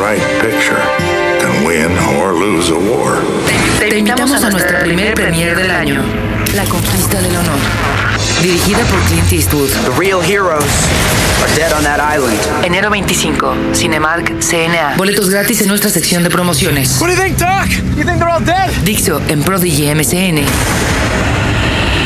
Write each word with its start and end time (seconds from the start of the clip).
right 0.00 0.20
picture 0.40 0.80
can 1.40 1.64
win 1.64 1.90
or 2.16 2.32
lose 2.32 2.70
a 2.70 2.78
war. 2.78 3.20
Te 3.78 3.98
invitamos 3.98 4.42
a 4.42 4.50
nuestra 4.50 4.80
primer 4.80 5.14
premier 5.14 5.54
del 5.56 5.70
año, 5.70 6.02
La 6.54 6.64
Conquista 6.64 7.20
del 7.20 7.36
Honor, 7.36 7.58
dirigida 8.42 8.78
por 8.84 8.98
Clint 9.02 9.30
Eastwood. 9.32 9.68
The 9.84 9.90
real 9.98 10.20
heroes 10.22 10.64
are 11.42 11.54
dead 11.54 11.72
on 11.72 11.82
that 11.84 12.00
island. 12.00 12.38
Enero 12.64 12.88
25, 12.88 13.74
Cinemark 13.74 14.40
CNA. 14.40 14.96
Boletos 14.96 15.28
gratis 15.28 15.60
en 15.60 15.68
nuestra 15.68 15.90
sección 15.90 16.22
de 16.22 16.30
promociones. 16.30 16.98
What 17.00 17.08
do 17.08 17.14
you 17.14 17.22
think, 17.22 17.38
Doc? 17.38 17.68
You 17.96 18.04
think 18.04 18.18
they're 18.18 18.30
all 18.30 18.44
dead? 18.44 18.70
Dixo 18.84 19.20
en 19.28 19.42
Prodigy 19.42 19.94
MCN. 19.94 20.44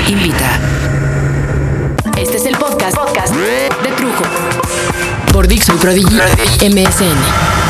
Invita. 0.08 0.58
Este 2.18 2.36
es 2.38 2.46
el 2.46 2.56
podcast, 2.56 2.96
podcast 2.96 3.34
de 3.34 3.90
Trujo. 3.96 4.24
Por 5.32 5.48
Dixo 5.48 5.74
y 5.74 5.79
Prodigy 5.79 6.16
MSN. 6.62 7.63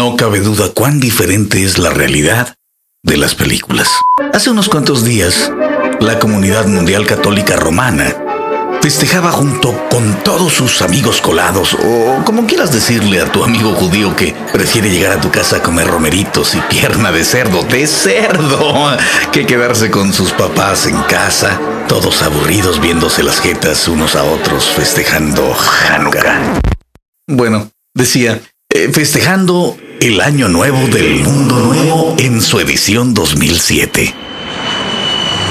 No 0.00 0.16
cabe 0.16 0.40
duda 0.40 0.70
cuán 0.70 0.98
diferente 0.98 1.62
es 1.62 1.76
la 1.76 1.90
realidad 1.90 2.54
de 3.02 3.18
las 3.18 3.34
películas. 3.34 3.86
Hace 4.32 4.48
unos 4.48 4.70
cuantos 4.70 5.04
días, 5.04 5.52
la 6.00 6.18
comunidad 6.18 6.66
mundial 6.66 7.06
católica 7.06 7.56
romana 7.56 8.16
festejaba 8.80 9.30
junto 9.30 9.78
con 9.90 10.24
todos 10.24 10.54
sus 10.54 10.80
amigos 10.80 11.20
colados, 11.20 11.74
o 11.74 12.24
como 12.24 12.46
quieras 12.46 12.72
decirle 12.72 13.20
a 13.20 13.30
tu 13.30 13.44
amigo 13.44 13.74
judío 13.74 14.16
que 14.16 14.34
prefiere 14.54 14.88
llegar 14.88 15.18
a 15.18 15.20
tu 15.20 15.30
casa 15.30 15.56
a 15.56 15.62
comer 15.62 15.86
romeritos 15.86 16.54
y 16.54 16.62
pierna 16.62 17.12
de 17.12 17.22
cerdo, 17.22 17.62
de 17.64 17.86
cerdo, 17.86 18.96
que 19.32 19.44
quedarse 19.44 19.90
con 19.90 20.14
sus 20.14 20.32
papás 20.32 20.86
en 20.86 20.98
casa, 21.02 21.60
todos 21.88 22.22
aburridos 22.22 22.80
viéndose 22.80 23.22
las 23.22 23.38
jetas 23.38 23.86
unos 23.86 24.16
a 24.16 24.24
otros 24.24 24.64
festejando 24.70 25.54
Hanukkah. 25.90 26.58
Bueno, 27.28 27.70
decía, 27.92 28.40
eh, 28.70 28.88
festejando 28.90 29.76
el 30.00 30.22
año 30.22 30.48
nuevo 30.48 30.78
del 30.88 31.22
mundo 31.24 31.56
nuevo 31.56 32.14
en 32.18 32.40
su 32.40 32.58
edición 32.58 33.12
2007. 33.12 34.14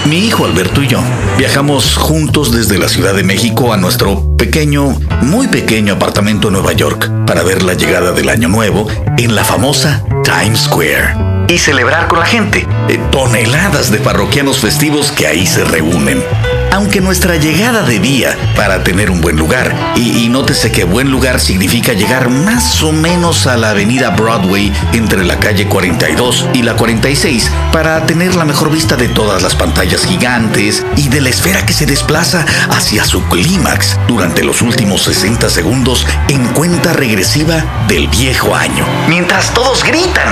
Mi 0.05 0.25
hijo 0.25 0.45
Alberto 0.45 0.81
y 0.81 0.87
yo 0.87 0.99
viajamos 1.37 1.95
juntos 1.95 2.51
desde 2.51 2.79
la 2.79 2.89
Ciudad 2.89 3.13
de 3.13 3.23
México 3.23 3.73
a 3.73 3.77
nuestro 3.77 4.35
pequeño, 4.37 4.99
muy 5.21 5.47
pequeño 5.47 5.93
apartamento 5.93 6.47
en 6.47 6.53
Nueva 6.53 6.73
York 6.73 7.11
para 7.27 7.43
ver 7.43 7.61
la 7.61 7.75
llegada 7.75 8.11
del 8.11 8.27
año 8.27 8.49
nuevo 8.49 8.87
en 9.17 9.35
la 9.35 9.43
famosa 9.43 10.03
Times 10.23 10.61
Square 10.61 11.45
y 11.47 11.59
celebrar 11.59 12.07
con 12.07 12.19
la 12.19 12.25
gente 12.25 12.65
eh, 12.87 12.99
toneladas 13.11 13.91
de 13.91 13.99
parroquianos 13.99 14.59
festivos 14.59 15.11
que 15.11 15.27
ahí 15.27 15.45
se 15.45 15.63
reúnen. 15.63 16.23
Aunque 16.71 17.01
nuestra 17.01 17.37
llegada 17.37 17.81
debía 17.83 18.37
para 18.55 18.83
tener 18.83 19.09
un 19.09 19.21
buen 19.21 19.37
lugar, 19.37 19.75
y, 19.95 20.23
y 20.23 20.29
nótese 20.29 20.71
que 20.71 20.83
buen 20.83 21.09
lugar 21.11 21.39
significa 21.39 21.93
llegar 21.93 22.29
más 22.29 22.81
o 22.83 22.91
menos 22.91 23.47
a 23.47 23.57
la 23.57 23.71
avenida 23.71 24.11
Broadway 24.11 24.71
entre 24.93 25.23
la 25.23 25.39
calle 25.39 25.67
42 25.67 26.49
y 26.53 26.61
la 26.61 26.75
46 26.75 27.51
para 27.71 28.05
tener 28.05 28.35
la 28.35 28.45
mejor 28.45 28.71
vista 28.71 28.95
de 28.95 29.07
todas 29.09 29.41
las 29.41 29.55
pantallas 29.55 30.05
gigantes 30.05 30.85
y 30.95 31.09
de 31.09 31.21
la 31.21 31.29
esfera 31.29 31.65
que 31.65 31.73
se 31.73 31.85
desplaza 31.85 32.45
hacia 32.69 33.03
su 33.03 33.23
clímax 33.25 33.97
durante 34.07 34.43
los 34.43 34.61
últimos 34.61 35.03
60 35.03 35.49
segundos 35.49 36.05
en 36.27 36.45
cuenta 36.49 36.93
regresiva 36.93 37.63
del 37.87 38.07
viejo 38.07 38.55
año. 38.55 38.85
Mientras 39.07 39.53
todos 39.53 39.83
gritan, 39.83 40.27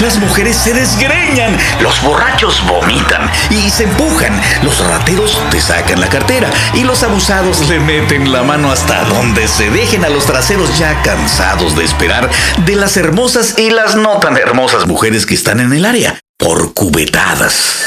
las 0.00 0.18
mujeres 0.18 0.56
se 0.56 0.74
desgreñan, 0.74 1.56
los 1.80 2.02
borrachos 2.02 2.62
vomitan 2.66 3.30
y 3.50 3.70
se 3.70 3.84
empujan, 3.84 4.40
los 4.62 4.84
rateros 4.84 5.38
te 5.50 5.60
sacan 5.72 6.02
la 6.02 6.08
cartera 6.10 6.50
y 6.74 6.84
los 6.84 7.02
abusados 7.02 7.66
le 7.66 7.80
meten 7.80 8.30
la 8.30 8.42
mano 8.42 8.70
hasta 8.70 9.04
donde 9.04 9.48
se 9.48 9.70
dejen 9.70 10.04
a 10.04 10.10
los 10.10 10.26
traseros 10.26 10.76
ya 10.76 11.00
cansados 11.00 11.74
de 11.74 11.82
esperar 11.82 12.28
de 12.66 12.76
las 12.76 12.98
hermosas 12.98 13.58
y 13.58 13.70
las 13.70 13.96
no 13.96 14.18
tan 14.18 14.36
hermosas 14.36 14.86
mujeres 14.86 15.24
que 15.24 15.32
están 15.32 15.60
en 15.60 15.72
el 15.72 15.86
área 15.86 16.20
por 16.36 16.74
cubetadas. 16.74 17.78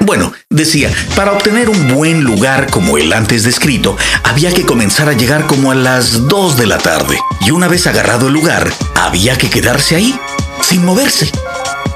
Bueno, 0.00 0.32
decía, 0.50 0.90
para 1.14 1.30
obtener 1.30 1.70
un 1.70 1.94
buen 1.94 2.24
lugar 2.24 2.68
como 2.72 2.98
el 2.98 3.12
antes 3.12 3.44
descrito, 3.44 3.96
había 4.24 4.52
que 4.52 4.66
comenzar 4.66 5.08
a 5.08 5.12
llegar 5.12 5.46
como 5.46 5.70
a 5.70 5.76
las 5.76 6.26
2 6.26 6.56
de 6.56 6.66
la 6.66 6.78
tarde. 6.78 7.20
Y 7.40 7.52
una 7.52 7.68
vez 7.68 7.86
agarrado 7.86 8.26
el 8.26 8.34
lugar, 8.34 8.68
había 8.96 9.38
que 9.38 9.48
quedarse 9.48 9.94
ahí, 9.94 10.18
sin 10.60 10.84
moverse, 10.84 11.30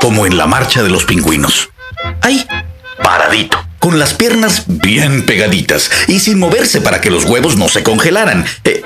como 0.01 0.25
en 0.25 0.37
la 0.37 0.47
marcha 0.47 0.85
de 0.85 0.89
los 0.89 1.05
pingüinos. 1.05 1.71
Ahí, 2.21 2.47
paradito, 3.03 3.59
con 3.81 3.99
las 3.99 4.15
piernas 4.15 4.65
bien 4.67 5.27
pegaditas 5.27 5.91
y 6.07 6.21
sin 6.21 6.39
moverse 6.39 6.81
para 6.81 7.01
que 7.01 7.11
los 7.11 7.25
huevos 7.25 7.57
no 7.57 7.69
se 7.69 7.83
congelaran. 7.83 8.45
Eh, 8.63 8.83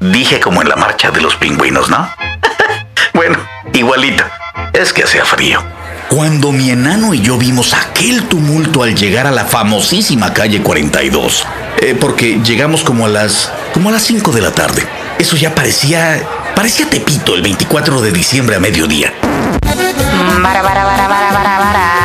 dije 0.00 0.40
como 0.40 0.62
en 0.62 0.68
la 0.68 0.76
marcha 0.76 1.10
de 1.10 1.20
los 1.20 1.36
pingüinos, 1.36 1.90
¿no? 1.90 2.08
bueno, 3.12 3.36
igualito. 3.74 4.24
Es 4.72 4.92
que 4.92 5.02
hacía 5.02 5.24
frío. 5.24 5.62
Cuando 6.08 6.52
mi 6.52 6.70
enano 6.70 7.12
y 7.12 7.20
yo 7.20 7.36
vimos 7.36 7.74
aquel 7.74 8.22
tumulto 8.24 8.82
al 8.82 8.94
llegar 8.94 9.26
a 9.26 9.30
la 9.30 9.44
famosísima 9.44 10.32
calle 10.32 10.62
42, 10.62 11.46
eh, 11.78 11.96
porque 12.00 12.40
llegamos 12.44 12.82
como 12.82 13.06
a 13.06 13.08
las 13.08 13.52
como 13.74 13.90
a 13.90 13.92
las 13.92 14.02
5 14.04 14.32
de 14.32 14.40
la 14.40 14.52
tarde. 14.52 14.86
Eso 15.18 15.36
ya 15.36 15.54
parecía 15.54 16.22
parecía 16.54 16.88
Tepito 16.88 17.34
el 17.34 17.42
24 17.42 18.00
de 18.00 18.12
diciembre 18.12 18.56
a 18.56 18.60
mediodía. 18.60 19.12
Bara, 20.42 20.62
bara, 20.62 20.84
bara, 20.84 21.99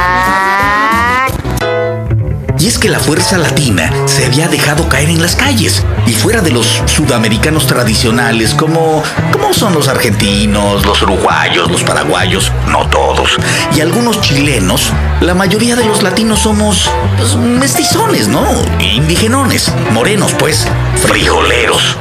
es 2.75 2.79
que 2.79 2.89
la 2.89 2.99
fuerza 2.99 3.37
latina 3.37 3.89
se 4.05 4.25
había 4.25 4.49
dejado 4.49 4.89
caer 4.89 5.09
en 5.09 5.21
las 5.21 5.37
calles 5.37 5.81
y 6.05 6.11
fuera 6.11 6.41
de 6.41 6.51
los 6.51 6.81
sudamericanos 6.87 7.67
tradicionales 7.67 8.53
como, 8.53 9.01
como 9.31 9.53
son 9.53 9.73
los 9.73 9.87
argentinos, 9.87 10.85
los 10.85 11.01
uruguayos, 11.01 11.71
los 11.71 11.83
paraguayos, 11.83 12.51
no 12.67 12.85
todos, 12.89 13.29
y 13.73 13.79
algunos 13.79 14.19
chilenos, 14.19 14.91
la 15.21 15.33
mayoría 15.33 15.77
de 15.77 15.85
los 15.85 16.03
latinos 16.03 16.39
somos 16.39 16.89
pues, 17.17 17.37
mestizones, 17.37 18.27
¿no? 18.27 18.45
Indigenones, 18.79 19.71
morenos 19.93 20.33
pues, 20.33 20.67
frijoleros. 20.95 21.95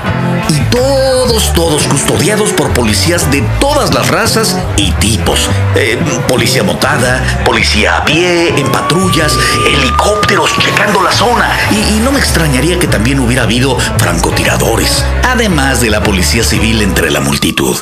Y 0.49 0.61
todos, 0.71 1.53
todos 1.55 1.85
custodiados 1.85 2.53
por 2.53 2.73
policías 2.73 3.31
de 3.31 3.43
todas 3.61 3.95
las 3.95 4.09
razas 4.09 4.57
y 4.77 4.93
tipos. 4.93 5.49
Eh, 5.75 5.99
policía 6.29 6.63
motada, 6.63 7.43
policía 7.45 7.99
a 7.99 8.05
pie, 8.05 8.49
en 8.49 8.71
patrullas, 8.71 9.37
helicópteros 9.67 10.51
checando 10.59 11.03
la 11.03 11.13
zona. 11.13 11.51
Y, 11.71 11.97
y 11.97 12.01
no 12.03 12.13
me 12.13 12.19
extrañaría 12.19 12.79
que 12.79 12.87
también 12.87 13.21
hubiera 13.21 13.45
habido 13.45 13.79
francotiradores, 13.99 15.05
además 15.25 15.81
de 15.81 15.91
la 15.91 16.03
policía 16.03 16.45
civil 16.45 16.83
entre 16.83 17.11
la 17.11 17.21
multitud. 17.21 17.77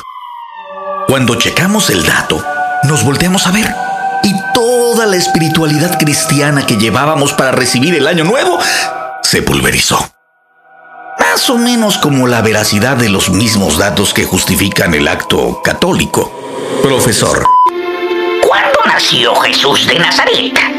Cuando 1.07 1.35
checamos 1.35 1.89
el 1.89 2.03
dato, 2.05 2.43
nos 2.83 3.03
volteamos 3.03 3.45
a 3.47 3.51
ver. 3.51 3.73
Y 4.23 4.33
toda 4.53 5.05
la 5.05 5.17
espiritualidad 5.17 5.99
cristiana 5.99 6.65
que 6.65 6.77
llevábamos 6.77 7.33
para 7.33 7.51
recibir 7.51 7.93
el 7.95 8.07
año 8.07 8.23
nuevo 8.23 8.57
se 9.21 9.41
pulverizó. 9.41 10.12
Más 11.33 11.49
o 11.49 11.57
menos 11.57 11.97
como 11.97 12.27
la 12.27 12.43
veracidad 12.43 12.95
de 12.95 13.09
los 13.09 13.31
mismos 13.31 13.79
datos 13.79 14.13
que 14.13 14.23
justifican 14.23 14.93
el 14.93 15.07
acto 15.07 15.61
católico. 15.63 16.31
Profesor, 16.83 17.43
¿Cuándo 18.47 18.79
nació 18.85 19.33
Jesús 19.37 19.87
de 19.87 19.97
Nazaret? 19.97 20.72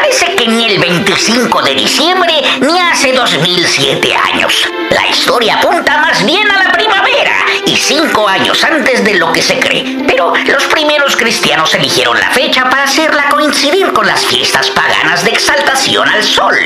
Parece 0.00 0.34
que 0.34 0.48
ni 0.48 0.64
el 0.64 0.78
25 0.78 1.60
de 1.60 1.74
diciembre 1.74 2.32
ni 2.60 2.78
hace 2.80 3.12
2007 3.12 4.16
años. 4.32 4.66
La 4.88 5.06
historia 5.06 5.56
apunta 5.56 5.98
más 5.98 6.24
bien 6.24 6.50
a 6.50 6.64
la 6.64 6.72
primavera 6.72 7.36
y 7.66 7.76
cinco 7.76 8.26
años 8.26 8.64
antes 8.64 9.04
de 9.04 9.14
lo 9.14 9.30
que 9.30 9.42
se 9.42 9.60
cree. 9.60 10.02
Pero 10.06 10.32
los 10.46 10.64
primeros 10.64 11.16
cristianos 11.16 11.74
eligieron 11.74 12.18
la 12.18 12.30
fecha 12.30 12.68
para 12.70 12.84
hacerla 12.84 13.28
coincidir 13.28 13.92
con 13.92 14.06
las 14.06 14.24
fiestas 14.24 14.70
paganas 14.70 15.22
de 15.22 15.32
exaltación 15.32 16.08
al 16.08 16.24
sol. 16.24 16.56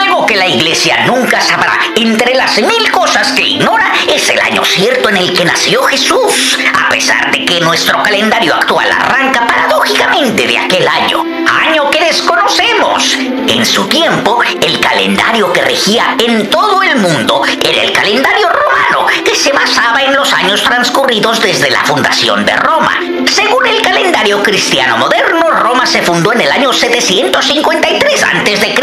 Algo 0.00 0.24
que 0.24 0.36
la 0.36 0.48
iglesia 0.48 1.04
nunca 1.04 1.42
sabrá. 1.42 1.78
Entre 1.96 2.34
las 2.34 2.56
mil 2.62 2.90
cosas 2.90 3.30
que 3.32 3.42
ignora 3.42 3.92
es 4.08 4.26
el 4.30 4.40
año 4.40 4.64
cierto 4.64 5.10
en 5.10 5.18
el 5.18 5.36
que 5.36 5.44
nació 5.44 5.82
Jesús. 5.82 6.58
A 6.74 6.88
pesar 6.88 7.30
de 7.30 7.44
que 7.44 7.60
nuestro 7.60 8.02
calendario 8.02 8.54
actual 8.54 8.90
arranca 8.90 9.46
paradójicamente 9.46 10.46
de 10.46 10.58
aquel 10.58 10.88
año. 10.88 11.24
Año 11.46 11.79
que 11.90 12.00
desconocemos. 12.04 13.16
En 13.48 13.66
su 13.66 13.86
tiempo, 13.86 14.40
el 14.60 14.80
calendario 14.80 15.52
que 15.52 15.62
regía 15.62 16.16
en 16.18 16.48
todo 16.48 16.82
el 16.82 16.96
mundo 16.96 17.42
era 17.62 17.82
el 17.82 17.92
calendario 17.92 18.48
romano, 18.48 19.06
que 19.24 19.34
se 19.34 19.52
basaba 19.52 20.02
en 20.02 20.14
los 20.14 20.32
años 20.32 20.62
transcurridos 20.62 21.40
desde 21.40 21.70
la 21.70 21.84
fundación 21.84 22.46
de 22.46 22.54
Roma. 22.56 22.98
Según 23.26 23.66
el 23.66 23.82
calendario 23.82 24.42
cristiano 24.42 24.96
moderno, 24.96 25.50
Roma 25.50 25.86
se 25.86 26.02
fundó 26.02 26.32
en 26.32 26.42
el 26.42 26.50
año 26.52 26.72
753 26.72 28.22
a.C. 28.22 28.74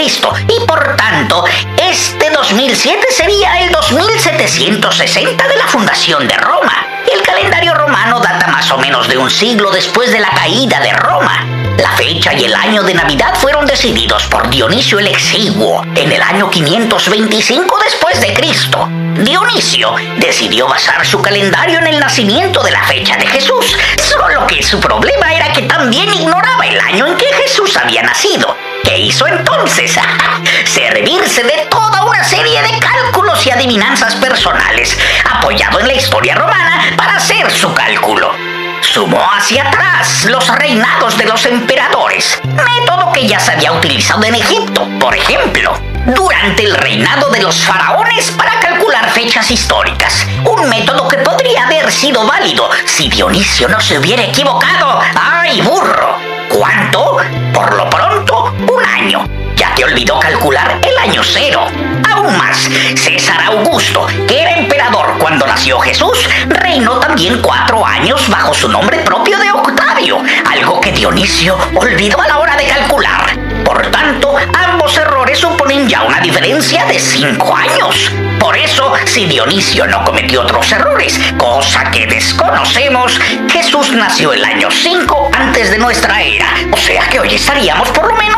y 0.49 0.65
por 0.65 0.95
tanto, 0.95 1.45
este 1.77 2.29
2007 2.29 3.07
sería 3.11 3.61
el 3.61 3.71
2760 3.71 5.47
de 5.47 5.55
la 5.55 5.67
fundación 5.67 6.27
de 6.27 6.35
Roma. 6.35 6.85
El 7.11 7.21
calendario 7.21 7.73
romano 7.73 8.19
data 8.19 8.47
más 8.47 8.57
más 8.57 8.71
o 8.71 8.77
menos 8.79 9.07
de 9.07 9.17
un 9.17 9.29
siglo 9.29 9.69
después 9.69 10.11
de 10.11 10.19
la 10.19 10.31
caída 10.31 10.79
de 10.79 10.91
Roma. 10.91 11.66
La 11.77 11.91
fecha 11.91 12.33
y 12.33 12.45
el 12.45 12.55
año 12.55 12.81
de 12.81 12.95
Navidad 12.95 13.35
fueron 13.35 13.65
decididos 13.67 14.25
por 14.27 14.49
Dionisio 14.49 14.97
el 14.97 15.07
Exiguo 15.07 15.83
en 15.95 16.11
el 16.11 16.21
año 16.21 16.49
525 16.49 17.77
después 17.83 18.19
de 18.19 18.33
Cristo. 18.33 18.87
Dionisio 19.17 19.93
decidió 20.17 20.67
basar 20.67 21.05
su 21.05 21.21
calendario 21.21 21.77
en 21.77 21.87
el 21.87 21.99
nacimiento 21.99 22.63
de 22.63 22.71
la 22.71 22.83
fecha 22.83 23.15
de 23.17 23.27
Jesús, 23.27 23.77
solo 24.01 24.47
que 24.47 24.63
su 24.63 24.79
problema 24.79 25.33
era 25.35 25.51
que 25.51 25.63
también 25.63 26.11
ignoraba 26.11 26.65
el 26.65 26.79
año 26.79 27.05
en 27.05 27.15
que 27.15 27.31
Jesús 27.43 27.77
había 27.77 28.01
nacido. 28.01 28.55
¿Qué 28.83 28.97
hizo 28.97 29.27
entonces? 29.27 29.99
Servirse 30.65 31.43
de 31.43 31.67
toda 31.69 32.05
una 32.05 32.23
serie 32.23 32.59
de 32.63 32.79
cálculos 32.79 33.45
y 33.45 33.51
adivinanzas 33.51 34.15
personales, 34.15 34.97
apoyado 35.29 35.79
en 35.79 35.87
la 35.87 35.93
historia 35.93 36.33
romana 36.33 36.95
para 36.97 37.17
hacer 37.17 37.51
su 37.51 37.71
cálculo. 37.73 38.56
Sumó 38.81 39.21
hacia 39.31 39.67
atrás 39.67 40.25
los 40.25 40.47
reinados 40.47 41.17
de 41.17 41.25
los 41.25 41.45
emperadores, 41.45 42.39
método 42.43 43.11
que 43.11 43.27
ya 43.27 43.39
se 43.39 43.51
había 43.51 43.71
utilizado 43.71 44.23
en 44.23 44.35
Egipto, 44.35 44.87
por 44.99 45.15
ejemplo, 45.15 45.73
durante 46.05 46.63
el 46.63 46.75
reinado 46.75 47.29
de 47.29 47.41
los 47.41 47.63
faraones 47.63 48.31
para 48.31 48.59
calcular 48.59 49.09
fechas 49.11 49.49
históricas, 49.51 50.25
un 50.45 50.69
método 50.69 51.07
que 51.07 51.17
podría 51.17 51.65
haber 51.65 51.91
sido 51.91 52.25
válido 52.25 52.69
si 52.85 53.09
Dionisio 53.09 53.67
no 53.67 53.79
se 53.81 53.99
hubiera 53.99 54.23
equivocado. 54.23 55.01
¡Ay, 55.15 55.61
burro! 55.61 56.17
¿Cuánto? 56.49 57.17
Por 57.53 57.75
lo 57.75 57.89
pronto, 57.89 58.53
un 58.59 58.85
año. 58.85 59.36
Ya 59.67 59.75
te 59.75 59.83
olvidó 59.83 60.19
calcular 60.19 60.79
el 60.81 60.97
año 60.97 61.21
cero. 61.23 61.65
Aún 62.09 62.37
más, 62.37 62.69
César 62.95 63.41
Augusto, 63.43 64.05
que 64.27 64.41
era 64.41 64.51
emperador 64.51 65.17
cuando 65.19 65.45
nació 65.45 65.79
Jesús, 65.79 66.29
reinó 66.47 66.99
también 66.99 67.41
cuatro 67.41 67.85
años 67.85 68.29
bajo 68.29 68.53
su 68.53 68.69
nombre 68.69 68.99
propio 68.99 69.37
de 69.39 69.51
Octavio, 69.51 70.21
algo 70.49 70.79
que 70.79 70.91
Dionisio 70.91 71.57
olvidó 71.75 72.21
a 72.21 72.27
la 72.27 72.39
hora 72.39 72.55
de 72.55 72.65
calcular. 72.65 73.37
Por 73.65 73.85
tanto, 73.87 74.35
ambos 74.53 74.97
errores 74.97 75.39
suponen 75.39 75.87
ya 75.87 76.03
una 76.03 76.21
diferencia 76.21 76.85
de 76.85 76.99
cinco 76.99 77.55
años. 77.55 78.11
Por 78.39 78.55
eso, 78.55 78.93
si 79.05 79.25
Dionisio 79.25 79.87
no 79.87 80.03
cometió 80.05 80.43
otros 80.43 80.71
errores, 80.71 81.19
cosa 81.37 81.83
que 81.91 82.07
desconocemos, 82.07 83.19
Jesús 83.51 83.91
nació 83.91 84.31
el 84.33 84.43
año 84.45 84.69
5 84.71 85.31
antes 85.33 85.71
de 85.71 85.77
nuestra 85.77 86.21
era. 86.21 86.47
O 86.71 86.77
sea 86.77 87.07
que 87.09 87.19
hoy 87.19 87.33
estaríamos 87.33 87.89
por 87.89 88.07
lo 88.07 88.15
menos 88.15 88.37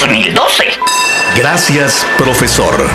2012. 0.00 0.64
Gracias, 1.36 2.06
profesor. 2.18 2.86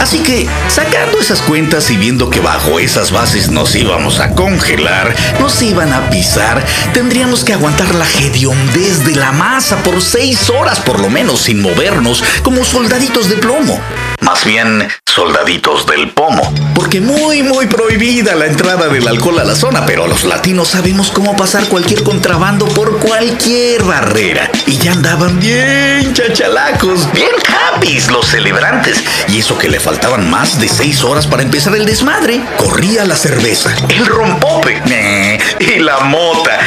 Así 0.00 0.18
que, 0.18 0.46
sacando 0.68 1.18
esas 1.18 1.40
cuentas 1.40 1.90
y 1.90 1.96
viendo 1.96 2.28
que 2.28 2.40
bajo 2.40 2.78
esas 2.78 3.12
bases 3.12 3.50
nos 3.50 3.74
íbamos 3.74 4.20
a 4.20 4.34
congelar, 4.34 5.14
nos 5.40 5.62
iban 5.62 5.92
a 5.92 6.10
pisar, 6.10 6.62
tendríamos 6.92 7.44
que 7.44 7.54
aguantar 7.54 7.94
la 7.94 8.06
hediondez 8.06 9.04
de 9.04 9.16
la 9.16 9.32
masa 9.32 9.82
por 9.82 10.02
seis 10.02 10.50
horas 10.50 10.80
por 10.80 11.00
lo 11.00 11.08
menos 11.08 11.42
sin 11.42 11.62
movernos 11.62 12.22
como 12.42 12.64
soldaditos 12.64 13.28
de 13.30 13.36
plomo. 13.36 13.80
Más 14.24 14.42
bien, 14.46 14.88
soldaditos 15.04 15.86
del 15.86 16.10
pomo. 16.12 16.50
Porque 16.74 16.98
muy, 16.98 17.42
muy 17.42 17.66
prohibida 17.66 18.34
la 18.34 18.46
entrada 18.46 18.88
del 18.88 19.06
alcohol 19.06 19.38
a 19.38 19.44
la 19.44 19.54
zona, 19.54 19.84
pero 19.84 20.06
los 20.06 20.24
latinos 20.24 20.68
sabemos 20.68 21.10
cómo 21.10 21.36
pasar 21.36 21.66
cualquier 21.66 22.02
contrabando 22.02 22.64
por 22.68 23.00
cualquier 23.00 23.82
barrera. 23.82 24.50
Y 24.66 24.78
ya 24.78 24.92
andaban 24.92 25.38
bien 25.38 26.14
chachalacos, 26.14 27.12
bien 27.12 27.32
happy 27.46 28.00
los 28.10 28.26
celebrantes. 28.26 29.04
Y 29.28 29.40
eso 29.40 29.58
que 29.58 29.68
le 29.68 29.78
faltaban 29.78 30.30
más 30.30 30.58
de 30.58 30.68
seis 30.68 31.04
horas 31.04 31.26
para 31.26 31.42
empezar 31.42 31.76
el 31.76 31.84
desmadre. 31.84 32.40
Corría 32.56 33.04
la 33.04 33.16
cerveza, 33.16 33.76
el 33.90 34.06
rompope 34.06 34.80
eh, 34.90 35.38
y 35.60 35.80
la 35.80 36.00
mota. 36.00 36.58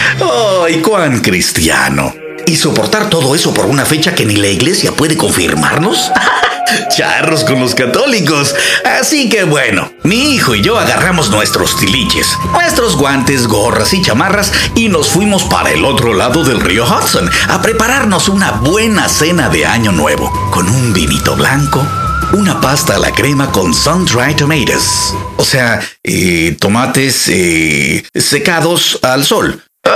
¡Ay, 0.64 0.80
cuán 0.82 1.22
cristiano! 1.22 2.14
¿Y 2.46 2.56
soportar 2.56 3.10
todo 3.10 3.34
eso 3.34 3.52
por 3.52 3.66
una 3.66 3.84
fecha 3.84 4.14
que 4.14 4.28
ni 4.28 4.36
la 4.36 4.48
iglesia 4.48 4.92
puede 4.92 5.18
confirmarnos? 5.18 6.12
Charros 6.90 7.44
con 7.44 7.60
los 7.60 7.76
católicos. 7.76 8.56
Así 9.00 9.30
que 9.30 9.44
bueno, 9.44 9.92
mi 10.04 10.34
hijo 10.34 10.56
y 10.56 10.62
yo 10.62 10.78
agarramos 10.78 11.30
nuestros 11.30 11.78
tiliches, 11.78 12.38
nuestros 12.52 12.96
guantes, 12.96 13.48
gorras 13.48 13.94
y 13.94 14.02
chamarras 14.02 14.52
y 14.76 14.90
nos 14.90 15.10
fuimos 15.10 15.44
para 15.44 15.72
el 15.72 15.86
otro 15.86 16.14
lado 16.14 16.44
del 16.44 16.62
río 16.62 16.86
Hudson 16.86 17.30
a 17.50 17.62
prepararnos 17.62 18.30
una 18.30 18.52
buena 18.52 19.10
cena 19.10 19.50
de 19.50 19.66
año 19.66 19.92
nuevo, 19.92 20.32
con 20.52 20.68
un 20.68 20.94
vinito 20.94 21.36
blanco, 21.36 21.86
una 22.34 22.60
pasta 22.60 22.96
a 22.96 23.00
la 23.00 23.12
crema 23.12 23.52
con 23.52 23.74
sun-dried 23.74 24.36
tomatoes. 24.36 25.14
O 25.38 25.44
sea, 25.44 25.80
eh, 26.04 26.56
tomates 26.60 27.28
eh, 27.30 28.06
secados 28.14 29.00
al 29.04 29.24
sol. 29.24 29.64
Eh, 29.84 29.90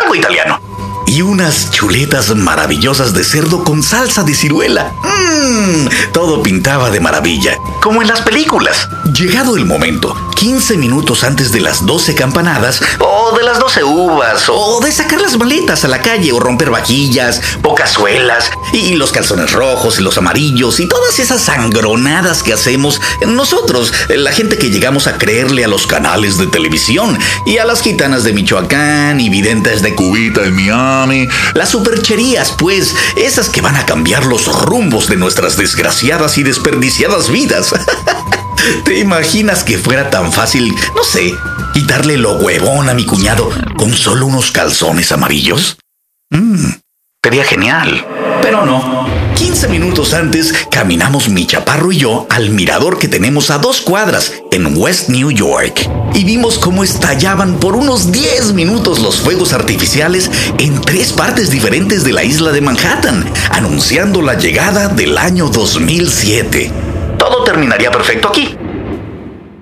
algo 0.00 0.14
italiano 0.14 0.73
y 1.06 1.22
unas 1.22 1.70
chuletas 1.70 2.34
maravillosas 2.34 3.12
de 3.14 3.24
cerdo 3.24 3.64
con 3.64 3.82
salsa 3.82 4.22
de 4.22 4.34
ciruela. 4.34 4.92
Mmm, 5.02 5.86
todo 6.12 6.42
pintaba 6.42 6.90
de 6.90 7.00
maravilla, 7.00 7.58
como 7.80 8.02
en 8.02 8.08
las 8.08 8.22
películas. 8.22 8.88
Llegado 9.12 9.56
el 9.56 9.66
momento, 9.66 10.16
15 10.36 10.76
minutos 10.76 11.24
antes 11.24 11.52
de 11.52 11.60
las 11.60 11.84
12 11.86 12.14
campanadas, 12.14 12.82
o 12.98 13.36
de 13.36 13.44
las 13.44 13.58
12 13.58 13.84
uvas, 13.84 14.44
o 14.48 14.80
de 14.80 14.92
sacar 14.92 15.20
las 15.20 15.36
maletas 15.36 15.84
a 15.84 15.88
la 15.88 16.00
calle, 16.00 16.32
o 16.32 16.40
romper 16.40 16.70
vajillas, 16.70 17.40
bocazuelas, 17.60 18.50
y 18.72 18.94
los 18.94 19.12
calzones 19.12 19.52
rojos 19.52 19.98
y 19.98 20.02
los 20.02 20.18
amarillos, 20.18 20.80
y 20.80 20.88
todas 20.88 21.18
esas 21.18 21.42
sangronadas 21.42 22.42
que 22.42 22.52
hacemos 22.52 23.00
nosotros, 23.26 23.92
la 24.08 24.32
gente 24.32 24.58
que 24.58 24.70
llegamos 24.70 25.06
a 25.06 25.18
creerle 25.18 25.64
a 25.64 25.68
los 25.68 25.86
canales 25.86 26.38
de 26.38 26.46
televisión, 26.46 27.18
y 27.46 27.58
a 27.58 27.64
las 27.64 27.82
gitanas 27.82 28.24
de 28.24 28.32
Michoacán, 28.32 29.20
y 29.20 29.28
videntes 29.28 29.82
de 29.82 29.94
Cubita 29.94 30.42
en 30.42 30.54
Miami, 30.54 30.93
las 31.54 31.68
supercherías, 31.70 32.52
pues, 32.52 32.94
esas 33.16 33.48
que 33.48 33.60
van 33.60 33.76
a 33.76 33.86
cambiar 33.86 34.24
los 34.26 34.46
rumbos 34.46 35.08
de 35.08 35.16
nuestras 35.16 35.56
desgraciadas 35.56 36.38
y 36.38 36.42
desperdiciadas 36.42 37.30
vidas. 37.30 37.74
¿Te 38.84 38.98
imaginas 38.98 39.64
que 39.64 39.78
fuera 39.78 40.10
tan 40.10 40.32
fácil, 40.32 40.74
no 40.94 41.04
sé, 41.04 41.34
quitarle 41.72 42.16
lo 42.16 42.34
huevón 42.38 42.88
a 42.88 42.94
mi 42.94 43.04
cuñado 43.04 43.50
con 43.76 43.92
solo 43.92 44.26
unos 44.26 44.52
calzones 44.52 45.12
amarillos? 45.12 45.76
Mmm, 46.30 46.70
sería 47.22 47.44
genial. 47.44 48.06
Pero 48.40 48.64
no. 48.64 49.23
15 49.34 49.68
minutos 49.68 50.14
antes 50.14 50.54
caminamos 50.70 51.28
mi 51.28 51.46
chaparro 51.46 51.92
y 51.92 51.98
yo 51.98 52.26
al 52.30 52.50
mirador 52.50 52.98
que 52.98 53.08
tenemos 53.08 53.50
a 53.50 53.58
dos 53.58 53.80
cuadras 53.80 54.32
en 54.50 54.76
West 54.76 55.08
New 55.08 55.30
York 55.30 55.88
y 56.14 56.24
vimos 56.24 56.58
cómo 56.58 56.84
estallaban 56.84 57.58
por 57.58 57.76
unos 57.76 58.12
10 58.12 58.52
minutos 58.52 59.00
los 59.00 59.20
fuegos 59.20 59.52
artificiales 59.52 60.30
en 60.58 60.80
tres 60.80 61.12
partes 61.12 61.50
diferentes 61.50 62.04
de 62.04 62.12
la 62.12 62.24
isla 62.24 62.52
de 62.52 62.60
Manhattan, 62.60 63.24
anunciando 63.50 64.22
la 64.22 64.34
llegada 64.34 64.88
del 64.88 65.18
año 65.18 65.48
2007 65.48 66.72
todo 67.24 67.42
terminaría 67.44 67.90
perfecto 67.90 68.28
aquí. 68.28 68.54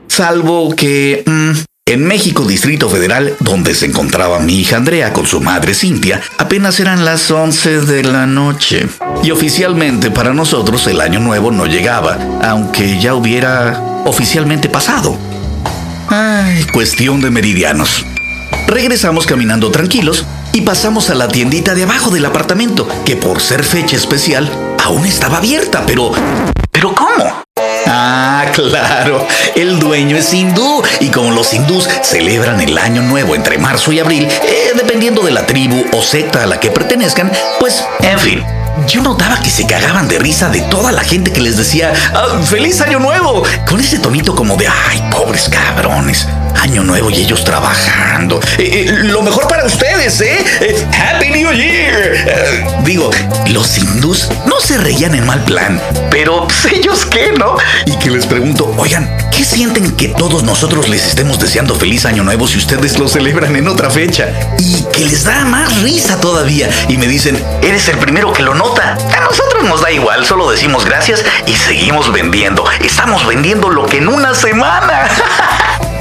Salvo 0.08 0.74
que... 0.74 1.22
mm, 1.24 1.71
en 1.92 2.04
México, 2.04 2.44
Distrito 2.44 2.88
Federal, 2.88 3.36
donde 3.40 3.74
se 3.74 3.86
encontraba 3.86 4.38
mi 4.38 4.60
hija 4.60 4.76
Andrea 4.76 5.12
con 5.12 5.26
su 5.26 5.40
madre 5.40 5.74
Cintia, 5.74 6.20
apenas 6.38 6.80
eran 6.80 7.04
las 7.04 7.30
11 7.30 7.80
de 7.82 8.02
la 8.02 8.26
noche. 8.26 8.86
Y 9.22 9.30
oficialmente 9.30 10.10
para 10.10 10.32
nosotros 10.32 10.86
el 10.86 11.00
año 11.00 11.20
nuevo 11.20 11.50
no 11.50 11.66
llegaba, 11.66 12.18
aunque 12.42 12.98
ya 12.98 13.14
hubiera 13.14 13.80
oficialmente 14.04 14.68
pasado. 14.68 15.18
Ay, 16.08 16.64
cuestión 16.72 17.20
de 17.20 17.30
meridianos. 17.30 18.04
Regresamos 18.66 19.26
caminando 19.26 19.70
tranquilos 19.70 20.24
y 20.52 20.62
pasamos 20.62 21.10
a 21.10 21.14
la 21.14 21.28
tiendita 21.28 21.74
de 21.74 21.84
abajo 21.84 22.10
del 22.10 22.24
apartamento, 22.24 22.88
que 23.04 23.16
por 23.16 23.40
ser 23.40 23.64
fecha 23.64 23.96
especial 23.96 24.50
aún 24.82 25.06
estaba 25.06 25.38
abierta, 25.38 25.84
pero... 25.86 26.12
¿Pero 26.70 26.94
cómo? 26.94 27.44
Ah, 27.86 28.44
claro, 28.52 29.26
el 29.54 29.78
dueño 29.78 30.16
es 30.16 30.32
hindú 30.32 30.82
y 31.00 31.08
como 31.10 31.30
los 31.32 31.52
hindús 31.52 31.88
celebran 32.02 32.60
el 32.60 32.76
año 32.78 33.02
nuevo 33.02 33.34
entre 33.34 33.58
marzo 33.58 33.92
y 33.92 34.00
abril, 34.00 34.24
eh, 34.24 34.72
dependiendo 34.74 35.22
de 35.22 35.32
la 35.32 35.46
tribu 35.46 35.84
o 35.92 36.02
secta 36.02 36.42
a 36.42 36.46
la 36.46 36.60
que 36.60 36.70
pertenezcan, 36.70 37.30
pues, 37.60 37.84
en 38.00 38.18
fin. 38.18 38.44
Yo 38.86 39.02
notaba 39.02 39.38
que 39.40 39.50
se 39.50 39.66
cagaban 39.66 40.08
de 40.08 40.18
risa 40.18 40.48
de 40.48 40.62
toda 40.62 40.92
la 40.92 41.02
gente 41.02 41.30
que 41.30 41.40
les 41.42 41.58
decía 41.58 41.92
"Ah, 42.14 42.40
¡Feliz 42.42 42.80
Año 42.80 42.98
Nuevo! 42.98 43.42
Con 43.68 43.78
ese 43.80 43.98
tonito 43.98 44.34
como 44.34 44.56
de 44.56 44.66
¡Ay, 44.66 45.02
pobres 45.10 45.48
cabrones! 45.50 46.26
Año 46.60 46.82
Nuevo 46.82 47.10
y 47.10 47.14
ellos 47.16 47.44
trabajando. 47.44 48.40
Eh, 48.58 48.86
eh, 48.88 48.92
lo 49.04 49.22
mejor 49.22 49.48
para 49.48 49.64
ustedes, 49.64 50.20
¿eh? 50.20 50.44
Eh, 50.60 50.86
¡Happy 50.96 51.30
New 51.30 51.52
Year! 51.52 52.14
Eh, 52.26 52.66
digo, 52.84 53.10
los 53.48 53.78
hindús 53.78 54.28
no 54.46 54.60
se 54.60 54.78
reían 54.78 55.14
en 55.14 55.26
mal 55.26 55.42
plan, 55.44 55.80
pero 56.10 56.46
pues, 56.46 56.64
ellos 56.72 57.06
qué, 57.06 57.32
¿no? 57.32 57.56
Y 57.86 57.96
que 57.98 58.10
les 58.10 58.26
pregunto, 58.26 58.74
oigan, 58.76 59.10
¿qué 59.30 59.44
sienten 59.44 59.92
que 59.92 60.08
todos 60.08 60.42
nosotros 60.42 60.88
les 60.88 61.06
estemos 61.06 61.38
deseando 61.38 61.74
feliz 61.74 62.04
Año 62.04 62.22
Nuevo 62.22 62.46
si 62.46 62.58
ustedes 62.58 62.98
lo 62.98 63.08
celebran 63.08 63.56
en 63.56 63.68
otra 63.68 63.90
fecha? 63.90 64.30
Y 64.58 64.82
que 64.92 65.04
les 65.04 65.24
da 65.24 65.44
más 65.44 65.82
risa 65.82 66.20
todavía. 66.20 66.68
Y 66.88 66.96
me 66.96 67.06
dicen, 67.06 67.42
eres 67.62 67.88
el 67.88 67.98
primero 67.98 68.32
que 68.32 68.42
lo 68.42 68.54
nota. 68.54 68.96
A 69.16 69.20
nosotros 69.20 69.64
nos 69.64 69.82
da 69.82 69.90
igual, 69.90 70.24
solo 70.26 70.50
decimos 70.50 70.84
gracias 70.84 71.24
y 71.46 71.54
seguimos 71.54 72.12
vendiendo. 72.12 72.64
Estamos 72.80 73.26
vendiendo 73.26 73.68
lo 73.68 73.86
que 73.86 73.98
en 73.98 74.08
una 74.08 74.34
semana. 74.34 75.08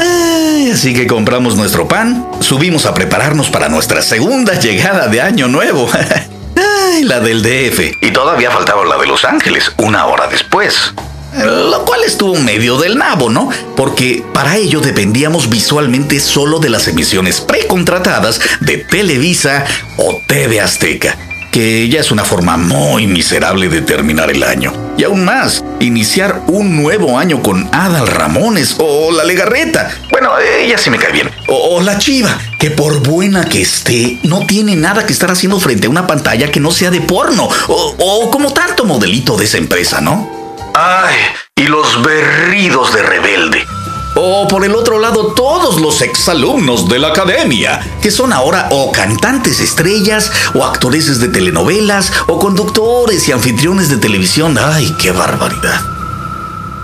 Ay, 0.00 0.70
así 0.70 0.94
que 0.94 1.06
compramos 1.06 1.56
nuestro 1.56 1.86
pan, 1.86 2.26
subimos 2.40 2.86
a 2.86 2.94
prepararnos 2.94 3.50
para 3.50 3.68
nuestra 3.68 4.00
segunda 4.02 4.58
llegada 4.58 5.08
de 5.08 5.20
Año 5.20 5.48
Nuevo. 5.48 5.88
Ay, 6.56 7.04
la 7.04 7.20
del 7.20 7.42
DF. 7.42 7.98
Y 8.00 8.10
todavía 8.10 8.50
faltaba 8.50 8.84
la 8.84 8.96
de 8.98 9.06
Los 9.06 9.24
Ángeles, 9.24 9.72
una 9.76 10.06
hora 10.06 10.26
después. 10.26 10.94
Lo 11.36 11.84
cual 11.84 12.02
estuvo 12.04 12.34
medio 12.36 12.78
del 12.78 12.96
nabo, 12.98 13.30
¿no? 13.30 13.50
Porque 13.76 14.24
para 14.32 14.56
ello 14.56 14.80
dependíamos 14.80 15.48
visualmente 15.48 16.18
solo 16.18 16.58
de 16.58 16.70
las 16.70 16.88
emisiones 16.88 17.40
precontratadas 17.40 18.40
de 18.60 18.78
Televisa 18.78 19.64
o 19.96 20.20
TV 20.26 20.60
Azteca 20.60 21.16
que 21.50 21.88
ya 21.88 22.00
es 22.00 22.10
una 22.10 22.24
forma 22.24 22.56
muy 22.56 23.06
miserable 23.06 23.68
de 23.68 23.82
terminar 23.82 24.30
el 24.30 24.42
año. 24.42 24.72
Y 24.96 25.04
aún 25.04 25.24
más, 25.24 25.64
iniciar 25.80 26.42
un 26.46 26.76
nuevo 26.82 27.18
año 27.18 27.42
con 27.42 27.68
Adal 27.72 28.06
Ramones 28.06 28.76
o 28.78 29.10
la 29.12 29.24
Legarreta. 29.24 29.90
Bueno, 30.10 30.32
ella 30.38 30.78
sí 30.78 30.90
me 30.90 30.98
cae 30.98 31.12
bien. 31.12 31.30
O, 31.48 31.80
la 31.80 31.98
Chiva, 31.98 32.38
que 32.58 32.70
por 32.70 33.02
buena 33.02 33.44
que 33.44 33.62
esté, 33.62 34.18
no 34.22 34.46
tiene 34.46 34.76
nada 34.76 35.06
que 35.06 35.12
estar 35.12 35.30
haciendo 35.30 35.58
frente 35.58 35.86
a 35.86 35.90
una 35.90 36.06
pantalla 36.06 36.50
que 36.50 36.60
no 36.60 36.70
sea 36.70 36.90
de 36.90 37.00
porno. 37.00 37.48
O, 37.68 37.94
o 37.98 38.30
como 38.30 38.52
tanto 38.52 38.84
modelito 38.84 39.36
de 39.36 39.44
esa 39.44 39.58
empresa, 39.58 40.00
¿no? 40.00 40.28
Ay, 40.74 41.16
y 41.56 41.64
los 41.64 42.02
berridos 42.02 42.94
de 42.94 43.02
rebelde. 43.02 43.66
O 44.22 44.46
por 44.46 44.66
el 44.66 44.74
otro 44.74 44.98
lado, 44.98 45.32
todos 45.32 45.80
los 45.80 46.02
exalumnos 46.02 46.90
de 46.90 46.98
la 46.98 47.08
academia, 47.08 47.80
que 48.02 48.10
son 48.10 48.34
ahora 48.34 48.68
o 48.70 48.92
cantantes 48.92 49.60
estrellas, 49.60 50.30
o 50.52 50.62
actores 50.62 51.18
de 51.20 51.28
telenovelas, 51.28 52.12
o 52.26 52.38
conductores 52.38 53.26
y 53.28 53.32
anfitriones 53.32 53.88
de 53.88 53.96
televisión. 53.96 54.58
¡Ay, 54.58 54.94
qué 54.98 55.10
barbaridad! 55.10 55.80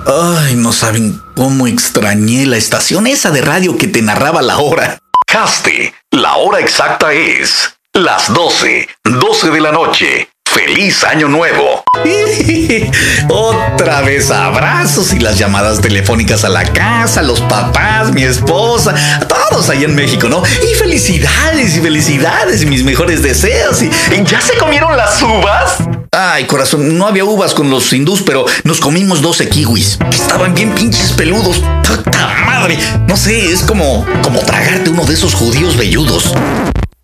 Ay, 0.07 0.55
no 0.57 0.73
saben 0.73 1.21
cómo 1.35 1.66
extrañé 1.66 2.47
la 2.47 2.57
estación 2.57 3.07
esa 3.07 3.31
de 3.31 3.43
radio 3.43 3.76
que 3.76 3.88
te 3.88 4.00
narraba 4.00 4.40
la 4.40 4.57
hora. 4.57 4.99
Caste, 5.26 5.93
la 6.12 6.37
hora 6.37 6.61
exacta 6.61 7.12
es 7.12 7.76
las 7.93 8.33
12, 8.33 8.88
12 9.05 9.50
de 9.50 9.61
la 9.61 9.73
noche. 9.73 10.31
¡Feliz 10.56 11.04
Año 11.04 11.28
Nuevo! 11.28 11.84
Otra 13.28 14.00
vez 14.00 14.30
abrazos 14.30 15.12
y 15.12 15.18
las 15.18 15.38
llamadas 15.38 15.82
telefónicas 15.82 16.46
a 16.46 16.48
la 16.48 16.64
casa, 16.64 17.20
los 17.20 17.42
papás, 17.42 18.10
mi 18.10 18.22
esposa, 18.22 18.94
todos 19.28 19.68
ahí 19.68 19.84
en 19.84 19.94
México, 19.94 20.30
¿no? 20.30 20.42
Y 20.62 20.75
felicidades 20.75 21.76
y 21.76 21.80
felicidades 21.80 22.62
y 22.62 22.66
mis 22.66 22.84
mejores 22.84 23.22
deseos. 23.22 23.82
Y, 23.82 23.90
¿Ya 24.25 24.40
se 24.40 24.56
comieron 24.56 24.96
las 24.96 25.20
uvas? 25.20 25.76
Ay, 26.10 26.46
corazón, 26.46 26.96
no 26.96 27.06
había 27.06 27.26
uvas 27.26 27.52
con 27.52 27.68
los 27.68 27.92
hindús, 27.92 28.22
pero 28.22 28.46
nos 28.64 28.80
comimos 28.80 29.20
12 29.20 29.50
kiwis. 29.50 29.98
Estaban 30.10 30.54
bien 30.54 30.75
pinches 30.75 31.12
peludos. 31.12 31.62
¡Puta 31.86 32.28
madre! 32.46 32.78
No 33.06 33.18
sé, 33.18 33.52
es 33.52 33.60
como, 33.60 34.06
como 34.22 34.40
tragarte 34.40 34.88
uno 34.88 35.04
de 35.04 35.12
esos 35.12 35.34
judíos 35.34 35.76
velludos. 35.76 36.32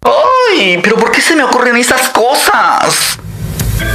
¡Ay! 0.04 0.80
¿Pero 0.82 0.96
por 0.96 1.12
qué 1.12 1.20
se 1.20 1.36
me 1.36 1.42
ocurren 1.42 1.76
esas 1.76 2.08
cosas? 2.08 3.18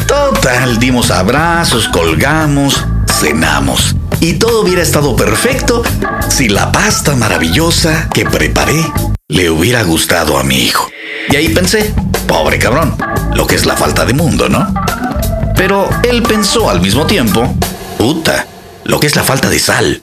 Total, 0.08 0.79
dimos 0.79 1.12
abrazos, 1.12 1.88
colgamos, 1.88 2.86
cenamos. 3.08 3.96
Y 4.20 4.34
todo 4.34 4.62
hubiera 4.62 4.82
estado 4.82 5.15
perfecto 5.15 5.84
si 6.29 6.50
la 6.50 6.72
pasta 6.72 7.15
maravillosa 7.15 8.10
que 8.13 8.25
preparé 8.25 8.86
le 9.27 9.50
hubiera 9.50 9.84
gustado 9.84 10.38
a 10.38 10.44
mi 10.44 10.63
hijo. 10.63 10.89
Y 11.29 11.36
ahí 11.36 11.50
pensé, 11.50 11.94
pobre 12.27 12.58
cabrón, 12.58 12.96
lo 13.34 13.46
que 13.46 13.56
es 13.56 13.65
la 13.65 13.75
falta 13.75 14.06
de 14.06 14.13
mundo, 14.13 14.50
¿no? 14.50 14.74
Pero 15.56 15.89
él 16.03 16.24
pensó 16.24 16.70
al 16.70 16.82
mismo 16.82 17.06
tiempo, 17.06 17.53
puta, 17.98 18.48
lo 18.86 19.00
que 19.00 19.08
es 19.08 19.15
la 19.15 19.24
falta 19.24 19.50
de 19.50 19.60
sal. 19.60 20.01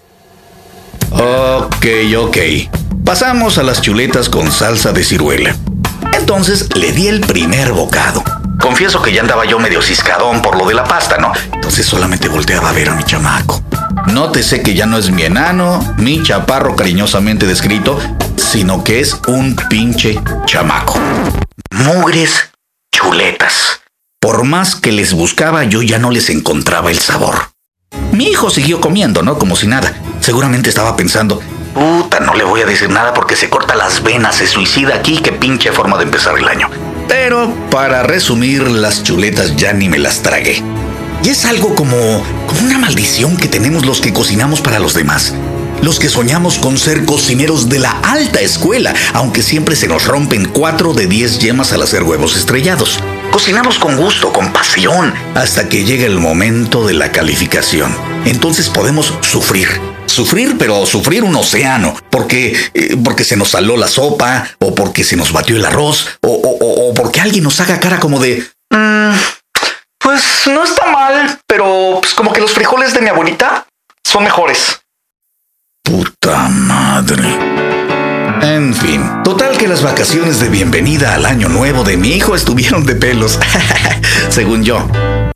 Ok, 1.11 1.87
ok. 2.19 2.37
Pasamos 3.05 3.59
a 3.59 3.63
las 3.63 3.81
chuletas 3.81 4.29
con 4.29 4.51
salsa 4.51 4.93
de 4.93 5.05
ciruela. 5.05 5.57
Entonces 6.19 6.75
le 6.77 6.93
di 6.93 7.09
el 7.09 7.21
primer 7.21 7.73
bocado. 7.73 8.25
Confieso 8.61 9.03
que 9.03 9.13
ya 9.13 9.21
andaba 9.21 9.45
yo 9.45 9.59
medio 9.59 9.83
ciscadón 9.83 10.43
por 10.43 10.57
lo 10.57 10.67
de 10.67 10.75
la 10.75 10.85
pasta, 10.85 11.19
¿no? 11.19 11.33
Entonces 11.53 11.87
solamente 11.87 12.29
volteaba 12.29 12.71
a 12.71 12.73
ver 12.73 12.89
a 12.89 12.95
mi 12.95 13.05
chamaco. 13.05 13.63
Nótese 14.07 14.63
que 14.63 14.75
ya 14.75 14.87
no 14.87 14.99
es 14.99 15.11
mi 15.11 15.23
enano, 15.23 15.95
mi 15.99 16.23
chaparro 16.23 16.77
cariñosamente 16.77 17.47
descrito, 17.47 17.99
sino 18.37 18.85
que 18.85 19.01
es 19.01 19.21
un 19.27 19.57
pinche 19.69 20.21
chamaco. 20.47 20.99
Mugres 21.71 22.51
chuletas. 22.93 23.81
Por 24.21 24.45
más 24.45 24.77
que 24.77 24.93
les 24.93 25.13
buscaba, 25.13 25.65
yo 25.65 25.83
ya 25.83 25.99
no 25.99 26.11
les 26.11 26.31
encontraba 26.31 26.91
el 26.91 26.99
sabor. 26.99 27.51
Mi 28.13 28.29
hijo 28.29 28.51
siguió 28.51 28.81
comiendo, 28.81 29.23
¿no? 29.23 29.39
Como 29.39 29.57
si 29.57 29.67
nada. 29.67 29.93
Seguramente 30.21 30.69
estaba 30.69 30.97
pensando, 30.97 31.43
puta, 31.75 32.21
no 32.21 32.35
le 32.35 32.45
voy 32.45 32.63
a 32.63 32.67
decir 32.67 32.89
nada 32.89 33.13
porque 33.13 33.37
se 33.37 33.51
corta 33.51 33.75
las 33.75 34.03
venas, 34.03 34.37
se 34.37 34.47
suicida 34.47 34.95
aquí, 34.95 35.19
qué 35.19 35.33
pinche 35.33 35.73
forma 35.73 35.99
de 35.99 36.05
empezar 36.05 36.39
el 36.39 36.49
año. 36.49 36.71
Pero 37.09 37.55
para 37.71 38.03
resumir, 38.03 38.69
las 38.71 39.03
chuletas 39.03 39.57
ya 39.57 39.73
ni 39.73 39.89
me 39.89 39.99
las 39.99 40.23
tragué. 40.23 40.63
Y 41.23 41.29
es 41.31 41.45
algo 41.45 41.75
como, 41.75 41.97
como 42.47 42.61
una 42.63 42.79
maldición 42.79 43.37
que 43.37 43.49
tenemos 43.49 43.87
los 43.87 44.01
que 44.01 44.13
cocinamos 44.13 44.61
para 44.61 44.79
los 44.79 44.95
demás. 44.95 45.35
Los 45.83 45.99
que 45.99 46.09
soñamos 46.09 46.59
con 46.59 46.79
ser 46.79 47.05
cocineros 47.05 47.69
de 47.69 47.79
la 47.79 47.91
alta 48.03 48.41
escuela, 48.41 48.95
aunque 49.13 49.43
siempre 49.43 49.77
se 49.77 49.87
nos 49.87 50.07
rompen 50.07 50.47
4 50.47 50.95
de 50.95 51.07
10 51.07 51.39
yemas 51.41 51.73
al 51.73 51.83
hacer 51.83 52.03
huevos 52.03 52.37
estrellados. 52.37 53.01
Cocinamos 53.31 53.79
con 53.79 53.97
gusto, 53.97 54.33
con 54.33 54.53
pasión, 54.53 55.13
hasta 55.35 55.69
que 55.69 55.85
llega 55.85 56.07
el 56.07 56.19
momento 56.19 56.87
de 56.87 56.95
la 56.95 57.11
calificación. 57.13 57.95
Entonces 58.25 58.71
podemos 58.71 59.13
sufrir, 59.21 59.69
sufrir, 60.15 60.57
pero 60.59 60.87
sufrir 60.87 61.25
un 61.25 61.35
océano, 61.37 61.95
porque, 62.11 62.57
eh, 62.73 62.97
porque 63.03 63.25
se 63.25 63.37
nos 63.37 63.51
saló 63.51 63.77
la 63.77 63.89
sopa, 63.89 64.49
o 64.61 64.75
porque 64.75 65.05
se 65.05 65.17
nos 65.17 65.33
batió 65.33 65.57
el 65.57 65.65
arroz, 65.65 66.09
o, 66.23 66.93
porque 66.95 67.21
alguien 67.21 67.45
nos 67.45 67.61
haga 67.61 67.81
cara 67.81 67.99
como 67.99 68.21
de... 68.21 68.47
Mm, 68.71 69.13
pues 69.99 70.23
no 70.47 70.63
está 70.65 70.87
mal, 70.91 71.39
pero 71.47 71.99
pues 72.01 72.15
como 72.15 72.33
que 72.33 72.41
los 72.41 72.53
frijoles 72.53 72.95
de 72.95 73.01
mi 73.01 73.09
abuelita 73.09 73.67
son 74.05 74.25
mejores. 74.25 74.81
Puta 75.83 76.49
madre. 76.49 77.39
En 78.43 78.75
fin, 78.75 79.23
total 79.25 79.57
que 79.57 79.67
las 79.67 79.83
vacaciones 79.83 80.41
de 80.41 80.49
bienvenida 80.49 81.15
al 81.15 81.25
año 81.25 81.49
nuevo 81.49 81.83
de 81.85 81.97
mi 81.97 82.11
hijo 82.11 82.35
estuvieron 82.35 82.85
de 82.85 82.95
pelos, 82.95 83.39
según 84.29 84.63
yo. 84.65 84.87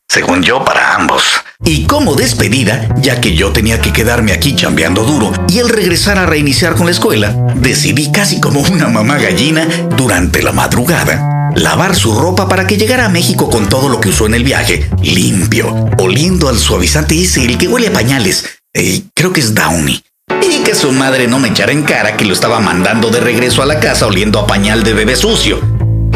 Según 0.09 0.43
yo, 0.43 0.65
para 0.65 0.95
ambos. 0.95 1.25
Y 1.65 1.85
como 1.87 2.15
despedida, 2.15 2.89
ya 3.01 3.21
que 3.21 3.35
yo 3.35 3.53
tenía 3.53 3.81
que 3.81 3.93
quedarme 3.93 4.33
aquí 4.33 4.55
chambeando 4.55 5.05
duro 5.05 5.33
y 5.49 5.59
él 5.59 5.69
regresar 5.69 6.17
a 6.17 6.27
reiniciar 6.27 6.75
con 6.75 6.87
la 6.87 6.93
escuela, 6.93 7.37
decidí 7.57 8.11
casi 8.13 8.41
como 8.41 8.61
una 8.61 8.89
mamá 8.89 9.19
gallina 9.19 9.67
durante 9.97 10.43
la 10.43 10.53
madrugada 10.53 11.35
lavar 11.57 11.95
su 11.97 12.19
ropa 12.19 12.49
para 12.49 12.67
que 12.67 12.77
llegara 12.77 13.07
a 13.07 13.09
México 13.09 13.51
con 13.51 13.69
todo 13.69 13.89
lo 13.89 14.01
que 14.01 14.11
usó 14.11 14.27
en 14.27 14.35
el 14.35 14.45
viaje, 14.45 14.89
limpio, 15.03 15.91
oliendo 15.99 16.49
al 16.49 16.59
suavizante 16.59 17.21
ese, 17.21 17.45
el 17.45 17.59
que 17.59 17.69
huele 17.69 17.89
a 17.89 17.93
pañales. 17.93 18.61
Eh, 18.75 19.03
creo 19.15 19.33
que 19.33 19.41
es 19.41 19.55
Downy. 19.55 20.03
Y 20.43 20.63
que 20.63 20.75
su 20.75 20.93
madre 20.93 21.27
no 21.27 21.39
me 21.39 21.49
echara 21.49 21.73
en 21.73 21.83
cara 21.83 22.17
que 22.17 22.25
lo 22.25 22.33
estaba 22.33 22.61
mandando 22.61 23.11
de 23.11 23.21
regreso 23.21 23.63
a 23.63 23.67
la 23.67 23.81
casa 23.81 24.07
oliendo 24.07 24.39
a 24.39 24.47
pañal 24.47 24.83
de 24.83 24.93
bebé 24.93 25.17
sucio. 25.17 25.61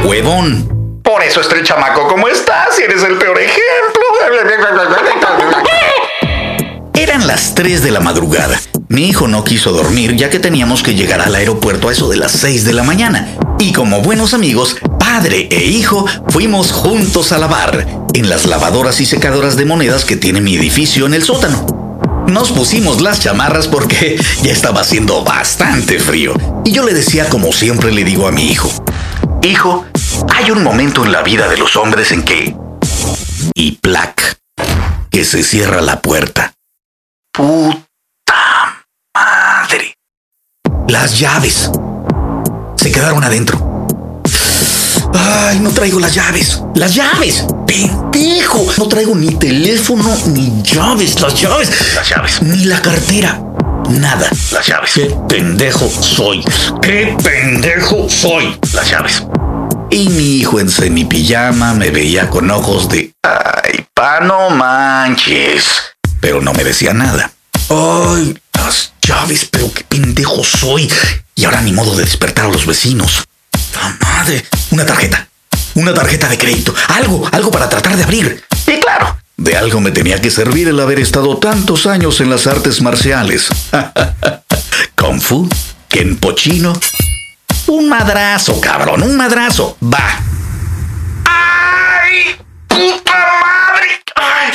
Huevón. 0.05 0.82
Por 1.02 1.23
eso 1.23 1.40
estoy 1.40 1.62
chamaco 1.64 2.06
como 2.06 2.28
estás 2.28 2.78
y 2.78 2.82
eres 2.82 3.02
el 3.02 3.18
peor 3.18 3.38
ejemplo. 3.38 4.02
Eran 6.94 7.26
las 7.26 7.54
3 7.54 7.82
de 7.82 7.90
la 7.90 8.00
madrugada. 8.00 8.61
Mi 8.88 9.09
hijo 9.09 9.26
no 9.26 9.42
quiso 9.42 9.73
dormir 9.73 10.16
ya 10.16 10.30
que 10.30 10.38
teníamos 10.38 10.82
que 10.82 10.94
llegar 10.94 11.21
al 11.21 11.35
aeropuerto 11.35 11.88
a 11.88 11.92
eso 11.92 12.09
de 12.09 12.16
las 12.16 12.32
6 12.32 12.64
de 12.64 12.73
la 12.73 12.85
mañana. 12.85 13.37
Y 13.59 13.73
como 13.73 14.00
buenos 14.00 14.32
amigos, 14.32 14.76
padre 14.99 15.49
e 15.50 15.64
hijo 15.64 16.06
fuimos 16.28 16.73
juntos 16.73 17.32
a 17.32 17.38
lavar 17.38 17.87
en 18.14 18.28
las 18.28 18.47
lavadoras 18.47 19.00
y 19.00 19.06
secadoras 19.06 19.56
de 19.56 19.64
monedas 19.64 20.04
que 20.04 20.16
tiene 20.16 20.40
mi 20.40 20.56
edificio 20.56 21.06
en 21.06 21.14
el 21.14 21.25
sótano. 21.25 21.66
Nos 22.28 22.52
pusimos 22.52 23.00
las 23.00 23.21
chamarras 23.21 23.66
porque 23.66 24.18
ya 24.42 24.52
estaba 24.52 24.82
haciendo 24.82 25.25
bastante 25.25 25.99
frío. 25.99 26.35
Y 26.64 26.73
yo 26.73 26.85
le 26.85 26.94
decía 26.94 27.28
como 27.28 27.52
siempre 27.52 27.90
le 27.90 28.04
digo 28.04 28.28
a 28.28 28.32
mi 28.32 28.50
hijo, 28.50 28.71
Hijo, 29.44 29.85
hay 30.31 30.50
un 30.50 30.62
momento 30.62 31.05
en 31.05 31.12
la 31.12 31.23
vida 31.23 31.49
de 31.49 31.57
los 31.57 31.76
hombres 31.76 32.12
en 32.12 32.23
que... 32.23 32.55
Y 33.55 33.73
plac, 33.73 34.38
que 35.11 35.25
se 35.25 35.43
cierra 35.43 35.81
la 35.81 36.00
puerta. 36.00 36.55
Puta 37.33 38.85
madre. 39.14 39.97
Las 40.88 41.19
llaves. 41.19 41.71
Se 42.76 42.93
quedaron 42.93 43.25
adentro. 43.25 43.73
Ay, 45.14 45.61
no 45.61 45.71
traigo 45.71 45.99
las 46.00 46.14
llaves. 46.14 46.62
Las 46.75 46.95
llaves. 46.95 47.45
Pendejo. 47.67 48.67
No 48.79 48.88
traigo 48.88 49.14
ni 49.14 49.35
teléfono 49.35 50.17
ni 50.26 50.62
llaves. 50.62 51.21
Las 51.21 51.41
llaves. 51.41 51.95
Las 51.95 52.09
llaves. 52.09 52.43
Ni 52.43 52.64
la 52.64 52.81
cartera. 52.81 53.41
Nada. 53.91 54.29
Las 54.50 54.67
llaves. 54.67 54.93
Qué 54.95 55.17
pendejo 55.29 55.88
soy. 55.88 56.45
Qué 56.81 57.17
pendejo 57.23 58.09
soy. 58.09 58.59
Las 58.73 58.91
llaves. 58.91 59.26
Y 59.93 60.09
mi 60.09 60.37
hijo 60.39 60.59
en 60.59 60.71
semipijama 60.71 61.75
me 61.75 61.91
veía 61.91 62.31
con 62.31 62.51
ojos 62.51 62.89
de... 62.89 63.13
Ay, 63.23 63.85
pa, 63.93 64.21
no 64.21 64.49
manches. 64.49 65.65
Pero 66.19 66.41
no 66.41 66.55
me 66.55 66.65
decía 66.65 66.95
nada. 66.95 67.31
Ay, 67.69 68.35
las 68.55 68.95
llaves, 69.03 69.47
pero 69.51 69.71
qué 69.71 69.85
pendejo 69.85 70.43
soy. 70.45 70.91
Y 71.35 71.45
ahora 71.45 71.61
ni 71.61 71.73
modo 71.73 71.95
de 71.95 72.05
despertar 72.05 72.47
a 72.47 72.49
los 72.49 72.65
vecinos. 72.65 73.23
¡La 73.75 73.95
madre! 74.01 74.43
Una 74.71 74.87
tarjeta. 74.87 75.29
Una 75.75 75.93
tarjeta 75.93 76.27
de 76.27 76.39
crédito. 76.39 76.75
Algo, 76.89 77.29
algo 77.31 77.51
para 77.51 77.69
tratar 77.69 77.95
de 77.95 78.05
abrir. 78.05 78.43
Y 78.67 78.81
claro, 78.81 79.19
de 79.37 79.59
algo 79.59 79.79
me 79.83 79.91
tenía 79.91 80.23
que 80.23 80.31
servir 80.31 80.69
el 80.69 80.81
haber 80.81 81.01
estado 81.01 81.37
tantos 81.37 81.87
años 81.87 82.19
en 82.23 82.31
las 82.31 82.47
artes 82.47 82.81
marciales. 82.81 83.49
Kung 84.97 85.21
Fu, 85.21 85.47
Kenpochino. 85.89 86.73
Un 87.66 87.88
madrazo, 87.88 88.61
cabrón, 88.61 89.02
un 89.02 89.16
madrazo. 89.16 89.76
Va. 89.83 90.21
¡Ay! 91.25 92.37
¡Puta 92.66 93.12
madre! 93.40 94.02
¡Ay! 94.16 94.52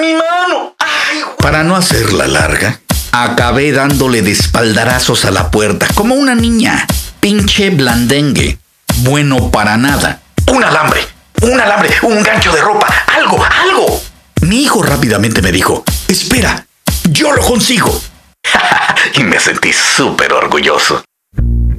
¡Mi 0.00 0.12
mano! 0.12 0.74
¡Ay! 0.78 1.22
Para 1.38 1.62
no 1.62 1.76
hacerla 1.76 2.26
larga, 2.26 2.80
acabé 3.12 3.72
dándole 3.72 4.22
de 4.22 4.32
espaldarazos 4.32 5.24
a 5.24 5.30
la 5.30 5.50
puerta, 5.50 5.86
como 5.94 6.14
una 6.14 6.34
niña. 6.34 6.86
Pinche 7.20 7.70
blandengue. 7.70 8.58
Bueno 8.98 9.50
para 9.50 9.76
nada. 9.76 10.20
Un 10.52 10.62
alambre, 10.62 11.00
un 11.42 11.60
alambre, 11.60 11.90
un 12.02 12.22
gancho 12.22 12.52
de 12.52 12.60
ropa, 12.60 12.86
algo, 13.16 13.44
algo. 13.44 14.02
Mi 14.42 14.62
hijo 14.62 14.82
rápidamente 14.82 15.42
me 15.42 15.52
dijo, 15.52 15.84
espera, 16.08 16.66
yo 17.10 17.32
lo 17.32 17.42
consigo. 17.42 18.00
y 19.14 19.22
me 19.24 19.40
sentí 19.40 19.72
súper 19.72 20.32
orgulloso. 20.32 21.05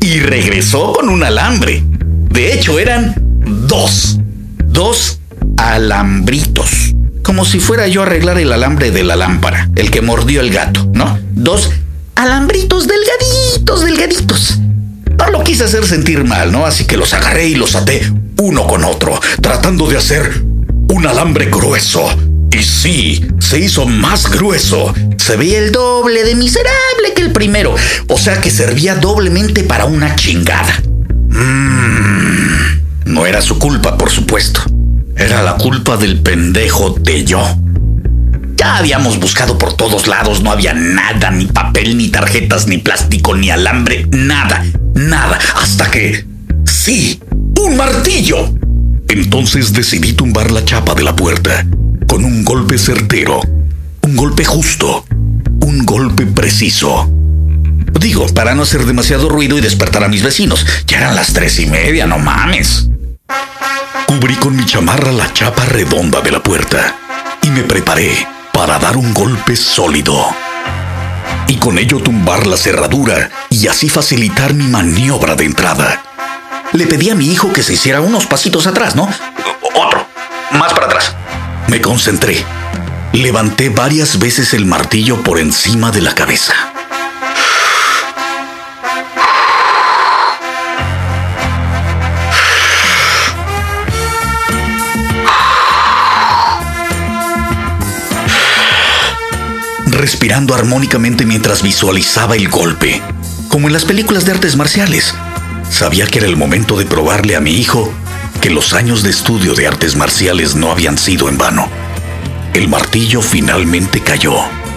Y 0.07 0.21
regresó 0.21 0.93
con 0.93 1.09
un 1.09 1.21
alambre. 1.21 1.83
De 2.29 2.53
hecho, 2.53 2.79
eran 2.79 3.13
dos. 3.67 4.17
Dos 4.63 5.19
alambritos. 5.57 6.95
Como 7.23 7.43
si 7.43 7.59
fuera 7.59 7.89
yo 7.89 8.03
a 8.03 8.05
arreglar 8.05 8.39
el 8.39 8.53
alambre 8.53 8.91
de 8.91 9.03
la 9.03 9.17
lámpara, 9.17 9.69
el 9.75 9.91
que 9.91 10.01
mordió 10.01 10.39
el 10.39 10.49
gato, 10.49 10.89
¿no? 10.93 11.19
Dos 11.33 11.71
alambritos 12.15 12.87
delgaditos, 12.87 13.81
delgaditos. 13.81 14.59
No 15.17 15.29
lo 15.29 15.43
quise 15.43 15.65
hacer 15.65 15.85
sentir 15.85 16.23
mal, 16.23 16.53
¿no? 16.53 16.65
Así 16.65 16.85
que 16.85 16.95
los 16.95 17.13
agarré 17.13 17.49
y 17.49 17.55
los 17.55 17.75
até 17.75 18.09
uno 18.37 18.65
con 18.65 18.85
otro, 18.85 19.19
tratando 19.41 19.89
de 19.89 19.97
hacer 19.97 20.41
un 20.87 21.05
alambre 21.05 21.47
grueso. 21.47 22.07
Y 22.57 22.63
sí, 22.63 23.27
se 23.39 23.59
hizo 23.59 23.85
más 23.85 24.31
grueso. 24.31 24.91
Se 25.17 25.35
veía 25.35 25.59
el 25.59 25.71
doble 25.71 26.23
de 26.23 26.33
miserable 26.33 27.13
que 27.15 27.21
el 27.21 27.31
primero. 27.31 27.75
O 28.07 28.17
sea 28.17 28.41
que 28.41 28.49
servía 28.49 28.95
doblemente 28.95 29.63
para 29.63 29.85
una 29.85 30.15
chingada. 30.15 30.81
Mmm. 31.29 32.57
No 33.05 33.27
era 33.27 33.41
su 33.43 33.59
culpa, 33.59 33.95
por 33.95 34.09
supuesto. 34.09 34.61
Era 35.15 35.43
la 35.43 35.53
culpa 35.57 35.97
del 35.97 36.19
pendejo 36.21 36.95
de 36.99 37.25
yo. 37.25 37.43
Ya 38.55 38.77
habíamos 38.77 39.19
buscado 39.19 39.59
por 39.59 39.73
todos 39.73 40.07
lados, 40.07 40.41
no 40.41 40.51
había 40.51 40.73
nada, 40.73 41.29
ni 41.29 41.45
papel, 41.45 41.95
ni 41.95 42.07
tarjetas, 42.07 42.65
ni 42.65 42.79
plástico, 42.79 43.35
ni 43.35 43.51
alambre, 43.51 44.07
nada, 44.09 44.65
nada, 44.95 45.37
hasta 45.61 45.91
que... 45.91 46.25
Sí, 46.65 47.19
un 47.61 47.77
martillo. 47.77 48.51
Entonces 49.09 49.73
decidí 49.73 50.13
tumbar 50.13 50.51
la 50.51 50.65
chapa 50.65 50.95
de 50.95 51.03
la 51.03 51.15
puerta 51.15 51.63
con 52.07 52.25
un 52.25 52.43
golpe 52.43 52.77
certero, 52.77 53.41
un 54.01 54.15
golpe 54.15 54.45
justo, 54.45 55.05
un 55.61 55.85
golpe 55.85 56.25
preciso. 56.25 57.11
Digo, 57.99 58.27
para 58.27 58.55
no 58.55 58.63
hacer 58.63 58.85
demasiado 58.85 59.29
ruido 59.29 59.57
y 59.57 59.61
despertar 59.61 60.03
a 60.03 60.07
mis 60.07 60.23
vecinos. 60.23 60.65
Ya 60.85 60.97
eran 60.97 61.15
las 61.15 61.33
tres 61.33 61.59
y 61.59 61.65
media, 61.65 62.07
no 62.07 62.17
mames. 62.17 62.89
Cubrí 64.07 64.35
con 64.35 64.55
mi 64.55 64.65
chamarra 64.65 65.11
la 65.11 65.31
chapa 65.33 65.65
redonda 65.65 66.21
de 66.21 66.31
la 66.31 66.41
puerta 66.41 66.95
y 67.43 67.49
me 67.49 67.63
preparé 67.63 68.27
para 68.53 68.79
dar 68.79 68.97
un 68.97 69.13
golpe 69.13 69.55
sólido. 69.55 70.25
Y 71.47 71.55
con 71.57 71.77
ello 71.77 71.99
tumbar 71.99 72.47
la 72.47 72.57
cerradura 72.57 73.29
y 73.49 73.67
así 73.67 73.89
facilitar 73.89 74.53
mi 74.53 74.67
maniobra 74.67 75.35
de 75.35 75.45
entrada. 75.45 76.03
Le 76.73 76.87
pedí 76.87 77.09
a 77.09 77.15
mi 77.15 77.31
hijo 77.31 77.53
que 77.53 77.63
se 77.63 77.73
hiciera 77.73 78.01
unos 78.01 78.25
pasitos 78.25 78.67
atrás, 78.67 78.95
¿no? 78.95 79.09
Me 81.67 81.81
concentré. 81.81 82.45
Levanté 83.12 83.69
varias 83.69 84.19
veces 84.19 84.53
el 84.53 84.65
martillo 84.65 85.21
por 85.21 85.38
encima 85.38 85.91
de 85.91 86.01
la 86.01 86.15
cabeza. 86.15 86.53
Respirando 99.88 100.56
armónicamente 100.56 101.25
mientras 101.25 101.63
visualizaba 101.63 102.38
el 102.38 102.47
golpe, 102.47 103.01
como 103.49 103.67
en 103.67 103.73
las 103.73 103.84
películas 103.84 104.25
de 104.25 104.32
artes 104.32 104.56
marciales. 104.56 105.13
Sabía 105.69 106.08
que 106.08 106.19
era 106.19 106.27
el 106.27 106.38
momento 106.38 106.77
de 106.77 106.86
probarle 106.86 107.36
a 107.36 107.41
mi 107.41 107.51
hijo 107.51 107.93
que 108.39 108.50
los 108.50 108.73
años 108.73 109.04
de 109.04 109.10
estudio 109.10 109.54
de 109.54 109.67
artes 109.67 109.95
marciales 109.95 110.56
no 110.56 110.71
habían 110.71 110.97
sido 110.97 111.30
en 111.30 111.38
vano. 111.38 111.67
El 112.54 112.67
martillo 112.67 113.21
finalmente 113.21 114.02
cayó, 114.02 114.34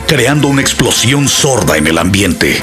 creando 0.07 0.49
una 0.49 0.61
explosión 0.61 1.29
sorda 1.29 1.77
en 1.77 1.87
el 1.87 1.99
ambiente. 1.99 2.63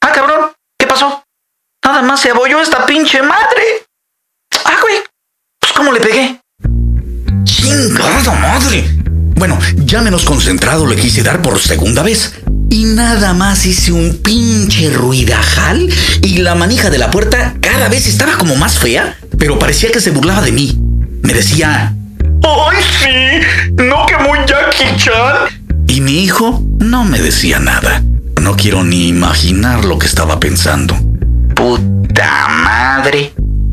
Ah, 0.00 0.12
cabrón, 0.12 0.52
¿qué 0.78 0.86
pasó? 0.86 1.24
Nada 1.84 2.02
más 2.02 2.20
se 2.20 2.30
abolló 2.30 2.60
esta 2.60 2.86
pinche 2.86 3.22
madre. 3.22 3.84
Ah, 4.64 4.78
güey, 4.82 4.96
pues 5.60 5.72
¿cómo 5.72 5.92
le 5.92 6.00
pegué? 6.00 6.40
¡Chingada 7.44 8.32
madre! 8.40 8.84
Bueno, 9.36 9.58
ya 9.76 10.00
menos 10.00 10.24
concentrado 10.24 10.86
le 10.86 10.96
quise 10.96 11.22
dar 11.22 11.42
por 11.42 11.58
segunda 11.58 12.02
vez. 12.02 12.34
Y 12.70 12.84
nada 12.84 13.32
más 13.32 13.64
hice 13.66 13.92
un 13.92 14.18
pinche 14.22 14.90
ruidajal 14.90 15.88
y 16.22 16.38
la 16.38 16.54
manija 16.54 16.90
de 16.90 16.98
la 16.98 17.10
puerta 17.10 17.54
cada 17.60 17.88
vez 17.88 18.06
estaba 18.06 18.36
como 18.36 18.56
más 18.56 18.78
fea, 18.78 19.16
pero 19.38 19.58
parecía 19.58 19.90
que 19.90 20.00
se 20.00 20.10
burlaba 20.10 20.42
de 20.42 20.52
mí. 20.52 20.76
Me 21.22 21.32
decía, 21.32 21.94
¡Ay, 22.42 22.76
sí! 23.02 23.72
¿No 23.82 24.06
que 24.06 24.16
muy 24.18 24.38
Jackie 24.46 24.96
Chan? 24.96 25.48
y 25.88 26.00
mi 26.00 26.22
hijo 26.24 26.62
no 26.78 27.04
me 27.04 27.18
decía 27.20 27.58
nada. 27.58 28.02
No 28.40 28.54
quiero 28.56 28.84
ni 28.84 29.08
imaginar 29.08 29.84
lo 29.84 29.98
que 29.98 30.06
estaba 30.06 30.38
pensando. 30.38 30.94
Puta 31.54 32.48
madre. 32.48 33.32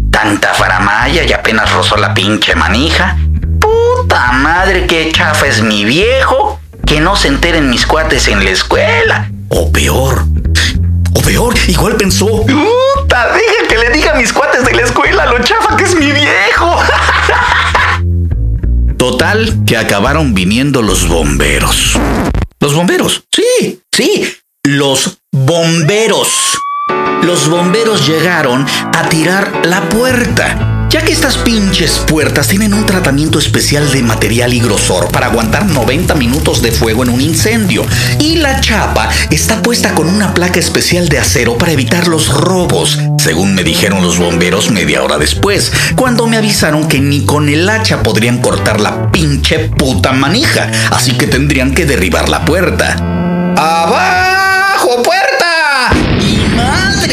Tanta 0.09 0.53
faramaya 0.53 1.23
y 1.25 1.33
apenas 1.33 1.71
rozó 1.73 1.97
la 1.97 2.13
pinche 2.13 2.55
manija. 2.55 3.17
Puta 3.59 4.31
madre, 4.33 4.85
qué 4.87 5.11
chafa 5.11 5.47
es 5.47 5.61
mi 5.61 5.83
viejo. 5.83 6.59
Que 6.85 6.99
no 6.99 7.15
se 7.15 7.27
enteren 7.27 7.69
mis 7.69 7.85
cuates 7.85 8.27
en 8.27 8.43
la 8.43 8.51
escuela. 8.51 9.29
O 9.49 9.71
peor. 9.71 10.25
O 11.15 11.21
peor, 11.21 11.53
igual 11.67 11.95
pensó. 11.95 12.27
Puta, 12.27 13.33
deja 13.33 13.67
que 13.67 13.77
le 13.77 13.89
diga 13.91 14.11
a 14.11 14.15
mis 14.15 14.33
cuates 14.33 14.65
de 14.65 14.73
la 14.73 14.81
escuela 14.81 15.25
lo 15.25 15.39
chafa 15.39 15.77
que 15.77 15.83
es 15.83 15.95
mi 15.95 16.11
viejo. 16.11 16.77
Total, 18.97 19.63
que 19.65 19.77
acabaron 19.77 20.33
viniendo 20.33 20.81
los 20.81 21.07
bomberos. 21.07 21.99
Los 22.59 22.73
bomberos, 22.73 23.25
sí, 23.31 23.81
sí, 23.91 24.33
los 24.63 25.19
bomberos. 25.31 26.57
Los 27.23 27.49
bomberos 27.49 28.07
llegaron 28.07 28.65
a 28.93 29.09
tirar 29.09 29.65
la 29.65 29.81
puerta. 29.89 30.72
Ya 30.89 31.01
que 31.03 31.11
estas 31.11 31.37
pinches 31.37 31.99
puertas 32.07 32.47
tienen 32.47 32.73
un 32.73 32.85
tratamiento 32.85 33.39
especial 33.39 33.91
de 33.91 34.03
material 34.03 34.53
y 34.53 34.59
grosor 34.59 35.11
para 35.11 35.27
aguantar 35.27 35.65
90 35.65 36.13
minutos 36.15 36.61
de 36.61 36.71
fuego 36.71 37.03
en 37.03 37.09
un 37.09 37.21
incendio. 37.21 37.85
Y 38.19 38.35
la 38.35 38.61
chapa 38.61 39.09
está 39.31 39.61
puesta 39.61 39.95
con 39.95 40.07
una 40.07 40.33
placa 40.33 40.59
especial 40.59 41.09
de 41.09 41.19
acero 41.19 41.57
para 41.57 41.71
evitar 41.71 42.07
los 42.07 42.29
robos, 42.29 42.99
según 43.17 43.55
me 43.55 43.63
dijeron 43.63 44.03
los 44.03 44.19
bomberos 44.19 44.71
media 44.71 45.03
hora 45.03 45.17
después, 45.17 45.71
cuando 45.95 46.27
me 46.27 46.37
avisaron 46.37 46.87
que 46.87 46.99
ni 46.99 47.25
con 47.25 47.49
el 47.49 47.69
hacha 47.69 48.03
podrían 48.03 48.39
cortar 48.39 48.79
la 48.79 49.11
pinche 49.11 49.59
puta 49.59 50.11
manija, 50.11 50.69
así 50.91 51.13
que 51.13 51.27
tendrían 51.27 51.73
que 51.73 51.85
derribar 51.85 52.29
la 52.29 52.45
puerta. 52.45 52.95
¡Abajo, 53.55 54.22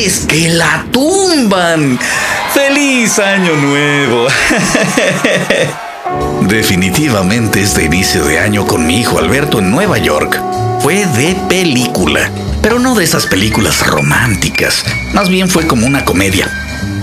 que 0.01 0.49
la 0.49 0.87
tumban! 0.91 1.99
¡Feliz 2.55 3.19
año 3.19 3.55
nuevo! 3.55 4.29
Definitivamente 6.41 7.61
este 7.61 7.85
inicio 7.85 8.25
de 8.25 8.39
año 8.39 8.67
con 8.67 8.87
mi 8.87 8.99
hijo 8.99 9.19
Alberto 9.19 9.59
en 9.59 9.71
Nueva 9.71 9.99
York 9.99 10.41
fue 10.81 11.05
de 11.05 11.37
película, 11.51 12.31
pero 12.63 12.79
no 12.79 12.95
de 12.95 13.05
esas 13.05 13.27
películas 13.27 13.87
románticas, 13.87 14.87
más 15.13 15.29
bien 15.29 15.51
fue 15.51 15.67
como 15.67 15.87
una 15.87 16.07
comedia. 16.07 16.49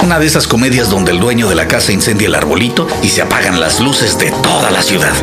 Una 0.03 0.17
de 0.17 0.25
esas 0.25 0.47
comedias 0.47 0.89
donde 0.89 1.11
el 1.11 1.19
dueño 1.19 1.47
de 1.47 1.55
la 1.55 1.67
casa 1.67 1.91
incendia 1.91 2.27
el 2.27 2.35
arbolito 2.35 2.87
y 3.03 3.09
se 3.09 3.21
apagan 3.21 3.59
las 3.59 3.79
luces 3.79 4.17
de 4.17 4.31
toda 4.41 4.71
la 4.71 4.81
ciudad. 4.81 5.13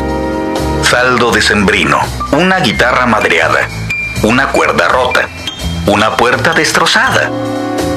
Saldo 0.81 1.31
decembrino, 1.31 1.99
una 2.31 2.59
guitarra 2.59 3.05
madreada, 3.05 3.67
una 4.23 4.53
cuerda 4.53 4.87
rota, 4.87 5.27
una 5.87 6.15
puerta 6.15 6.53
destrozada, 6.53 7.29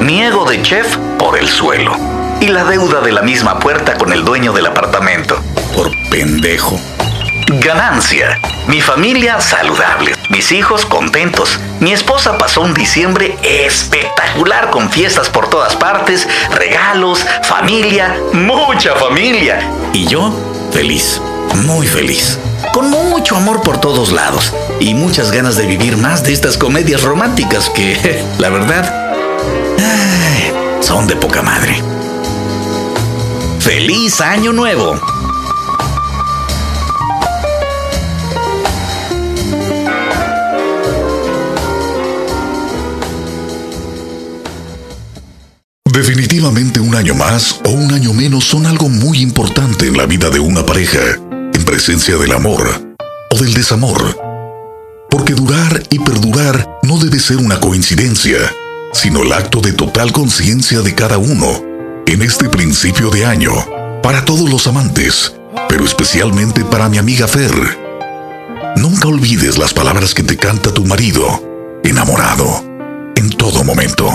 mi 0.01 0.23
ego 0.23 0.45
de 0.45 0.63
chef 0.63 0.97
por 1.19 1.39
el 1.39 1.49
suelo 1.49 1.93
y 2.41 2.49
la 2.49 2.65
deuda 2.65 3.01
de 3.01 3.13
la 3.13 3.23
misma 3.23 3.59
puerta 3.59 3.95
con 3.95 4.13
el 4.13 4.25
dueño 4.25 4.53
del 4.53 4.67
apartamento. 4.67 5.41
Por 5.75 5.91
pendejo. 6.11 6.79
Ganancia. 7.49 8.39
Mi 8.69 8.81
familia 8.81 9.41
saludable. 9.41 10.15
Mis 10.31 10.53
hijos 10.53 10.85
contentos. 10.87 11.59
Mi 11.81 11.93
esposa 11.93 12.39
pasó 12.39 12.61
un 12.61 12.75
diciembre 12.75 13.37
espectacular 13.43 14.71
con 14.71 14.91
fiestas 14.91 15.29
por 15.29 15.49
todas 15.49 15.75
partes, 15.77 16.29
regalos, 16.55 17.25
familia, 17.43 18.17
mucha 18.33 18.95
familia. 18.95 19.61
Y 19.93 20.07
yo 20.07 20.33
feliz, 20.73 21.21
muy 21.65 21.87
feliz. 21.87 22.39
Con 22.73 22.91
mucho 22.91 23.37
amor 23.37 23.63
por 23.63 23.81
todos 23.81 24.13
lados 24.13 24.55
y 24.79 24.95
muchas 24.95 25.33
ganas 25.33 25.57
de 25.57 25.67
vivir 25.67 25.97
más 25.97 26.23
de 26.23 26.33
estas 26.33 26.57
comedias 26.59 27.03
románticas 27.03 27.71
que, 27.71 28.25
la 28.39 28.51
verdad, 28.51 29.09
son 30.81 31.07
de 31.07 31.17
poca 31.17 31.43
madre. 31.43 31.83
¡Feliz 33.61 34.21
Año 34.21 34.53
Nuevo! 34.53 34.99
Definitivamente 45.85 46.79
un 46.79 46.95
año 46.95 47.15
más 47.15 47.61
o 47.65 47.71
un 47.71 47.93
año 47.93 48.13
menos 48.13 48.45
son 48.45 48.67
algo 48.67 48.89
muy 48.89 49.19
importante 49.19 49.87
en 49.89 49.97
la 49.97 50.07
vida 50.07 50.31
de 50.31 50.39
una 50.39 50.65
pareja, 50.65 51.01
en 51.53 51.65
presencia 51.65 52.17
del 52.17 52.33
amor 52.33 52.95
o 53.31 53.37
del 53.37 53.53
desamor. 53.53 54.17
Porque 55.11 55.35
durar 55.35 55.83
y 55.91 55.99
perdurar 55.99 56.79
no 56.85 56.99
debe 56.99 57.19
ser 57.19 57.39
una 57.39 57.59
coincidencia, 57.59 58.39
sino 58.93 59.23
el 59.23 59.33
acto 59.33 59.61
de 59.61 59.73
total 59.73 60.13
conciencia 60.13 60.81
de 60.81 60.95
cada 60.95 61.19
uno 61.19 61.69
en 62.09 62.23
este 62.23 62.49
principio 62.49 63.11
de 63.11 63.27
año, 63.27 63.53
para 64.03 64.25
todos 64.25 64.49
los 64.49 64.67
amantes, 64.67 65.35
pero 65.69 65.85
especialmente 65.85 66.65
para 66.65 66.89
mi 66.89 66.97
amiga 66.97 67.29
Fer. 67.29 67.53
Nunca 68.77 69.09
olvides 69.09 69.59
las 69.59 69.75
palabras 69.75 70.15
que 70.15 70.23
te 70.23 70.39
canta 70.39 70.73
tu 70.73 70.87
marido, 70.87 71.27
enamorado, 71.85 72.65
en 73.15 73.29
todo 73.31 73.63
momento. 73.63 74.11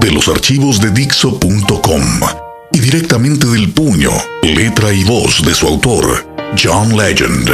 De 0.00 0.12
los 0.12 0.28
archivos 0.28 0.80
de 0.80 0.92
Dixo.com 0.92 2.02
y 2.72 2.78
directamente 2.78 3.48
del 3.48 3.72
puño, 3.72 4.12
letra 4.42 4.92
y 4.92 5.02
voz 5.02 5.42
de 5.44 5.54
su 5.54 5.66
autor, 5.66 6.24
John 6.56 6.96
Legend, 6.96 7.50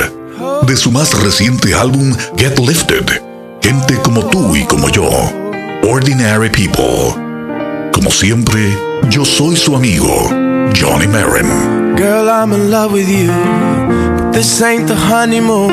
de 0.67 0.77
su 0.77 0.91
más 0.91 1.19
reciente 1.19 1.73
álbum 1.73 2.15
Get 2.37 2.59
Lifted, 2.59 3.07
Gente 3.63 3.97
como 4.03 4.27
tú 4.27 4.57
y 4.57 4.65
como 4.65 4.91
yo, 4.91 5.09
Ordinary 5.85 6.49
People. 6.49 7.13
Como 7.93 8.11
siempre, 8.11 8.61
yo 9.11 9.25
soy 9.25 9.57
su 9.57 9.75
amigo, 9.75 10.29
Johnny 10.73 11.07
Marin. 11.07 11.97
Girl, 11.97 12.29
I'm 12.29 12.53
in 12.53 12.71
love 12.71 12.93
with 12.93 13.09
you, 13.09 13.29
but 13.29 14.33
this 14.33 14.63
ain't 14.63 14.89
the 14.89 14.95
honeymoon. 14.95 15.71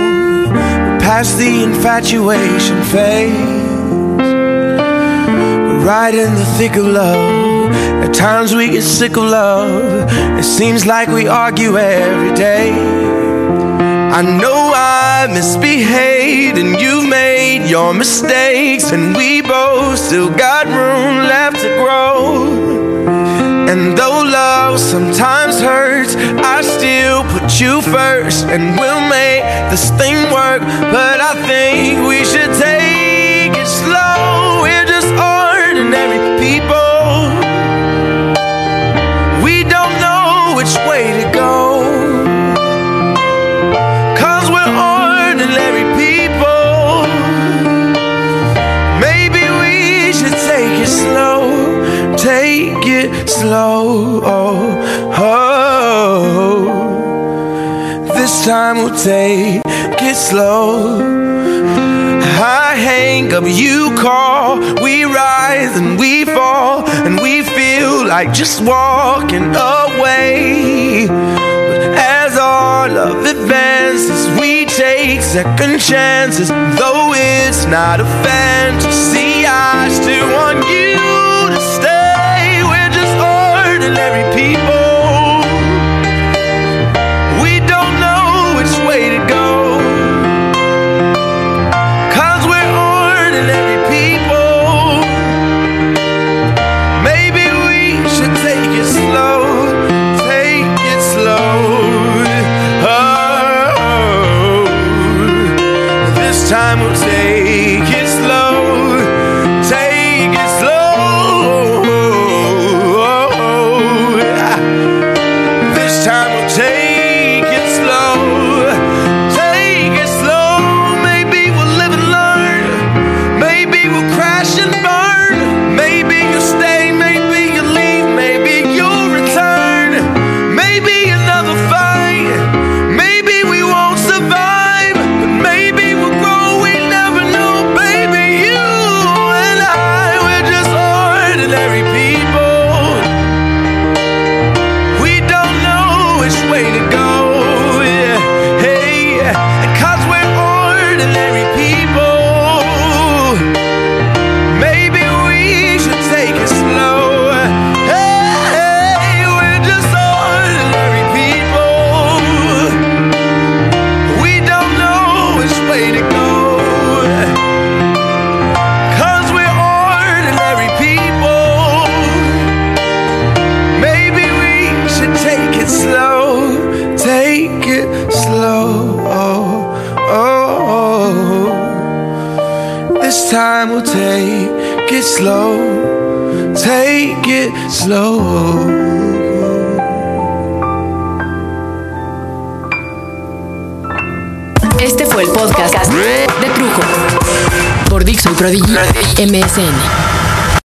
Past 1.00 1.38
the 1.38 1.63
infatuation 1.63 2.82
phase. 2.84 3.60
right 5.89 6.13
in 6.13 6.36
the 6.36 6.45
thick 6.58 6.76
of 6.76 6.86
love. 6.86 7.72
At 8.04 8.13
times 8.13 8.54
we 8.54 8.69
get 8.69 8.84
sick 8.84 9.17
of 9.17 9.24
love. 9.24 10.08
It 10.38 10.43
seems 10.43 10.86
like 10.86 11.10
we 11.10 11.28
argue 11.28 11.78
every 11.78 12.34
day. 12.36 12.72
I 14.19 14.22
know 14.22 14.72
I 14.76 15.28
misbehaved 15.32 16.58
and 16.58 16.72
made 16.74 16.99
your 17.69 17.93
mistakes, 17.93 18.91
and 18.91 19.15
we 19.15 19.41
both 19.41 19.99
still 19.99 20.29
got 20.29 20.65
room 20.65 21.27
left 21.29 21.58
to 21.62 21.69
grow. 21.77 22.47
And 23.69 23.95
though 23.95 24.23
love 24.23 24.79
sometimes 24.79 25.62
hurts, 25.62 26.15
I 26.15 26.62
still 26.62 27.23
put 27.25 27.62
you 27.62 27.82
first, 27.84 28.45
and 28.45 28.75
we'll 28.79 29.08
make 29.08 29.43
this 29.69 29.91
thing 29.91 30.17
work. 30.34 30.62
But 30.62 31.21
I 31.21 31.34
think 31.45 32.08
we 32.08 32.25
should 32.25 32.49
slow. 53.30 54.22
Oh, 54.24 55.13
oh. 55.15 56.70
This 58.15 58.44
time 58.46 58.78
we'll 58.78 58.98
take 58.98 59.62
it 59.65 60.15
slow. 60.15 61.00
I 62.42 62.74
hang 62.76 63.34
up, 63.34 63.44
you 63.46 63.94
call, 63.98 64.60
we 64.82 65.04
rise 65.04 65.78
and 65.78 66.00
we 66.00 66.24
fall, 66.26 66.88
and 67.06 67.20
we 67.22 67.44
feel 67.44 68.08
like 68.08 68.34
just 68.34 68.62
walking 68.62 69.54
away. 69.56 71.06
But 71.08 71.82
as 71.98 72.38
our 72.38 72.88
love 72.89 73.26
advances, 73.26 74.28
we 74.39 74.65
take 74.65 75.22
second 75.22 75.80
chances, 75.80 76.48
though 76.50 77.13
it's 77.13 77.65
not 77.65 78.00
a 78.00 78.06
fantasy. 78.24 79.46
I 79.46 79.89
still 79.89 80.28
want 80.32 80.65
you 80.70 80.79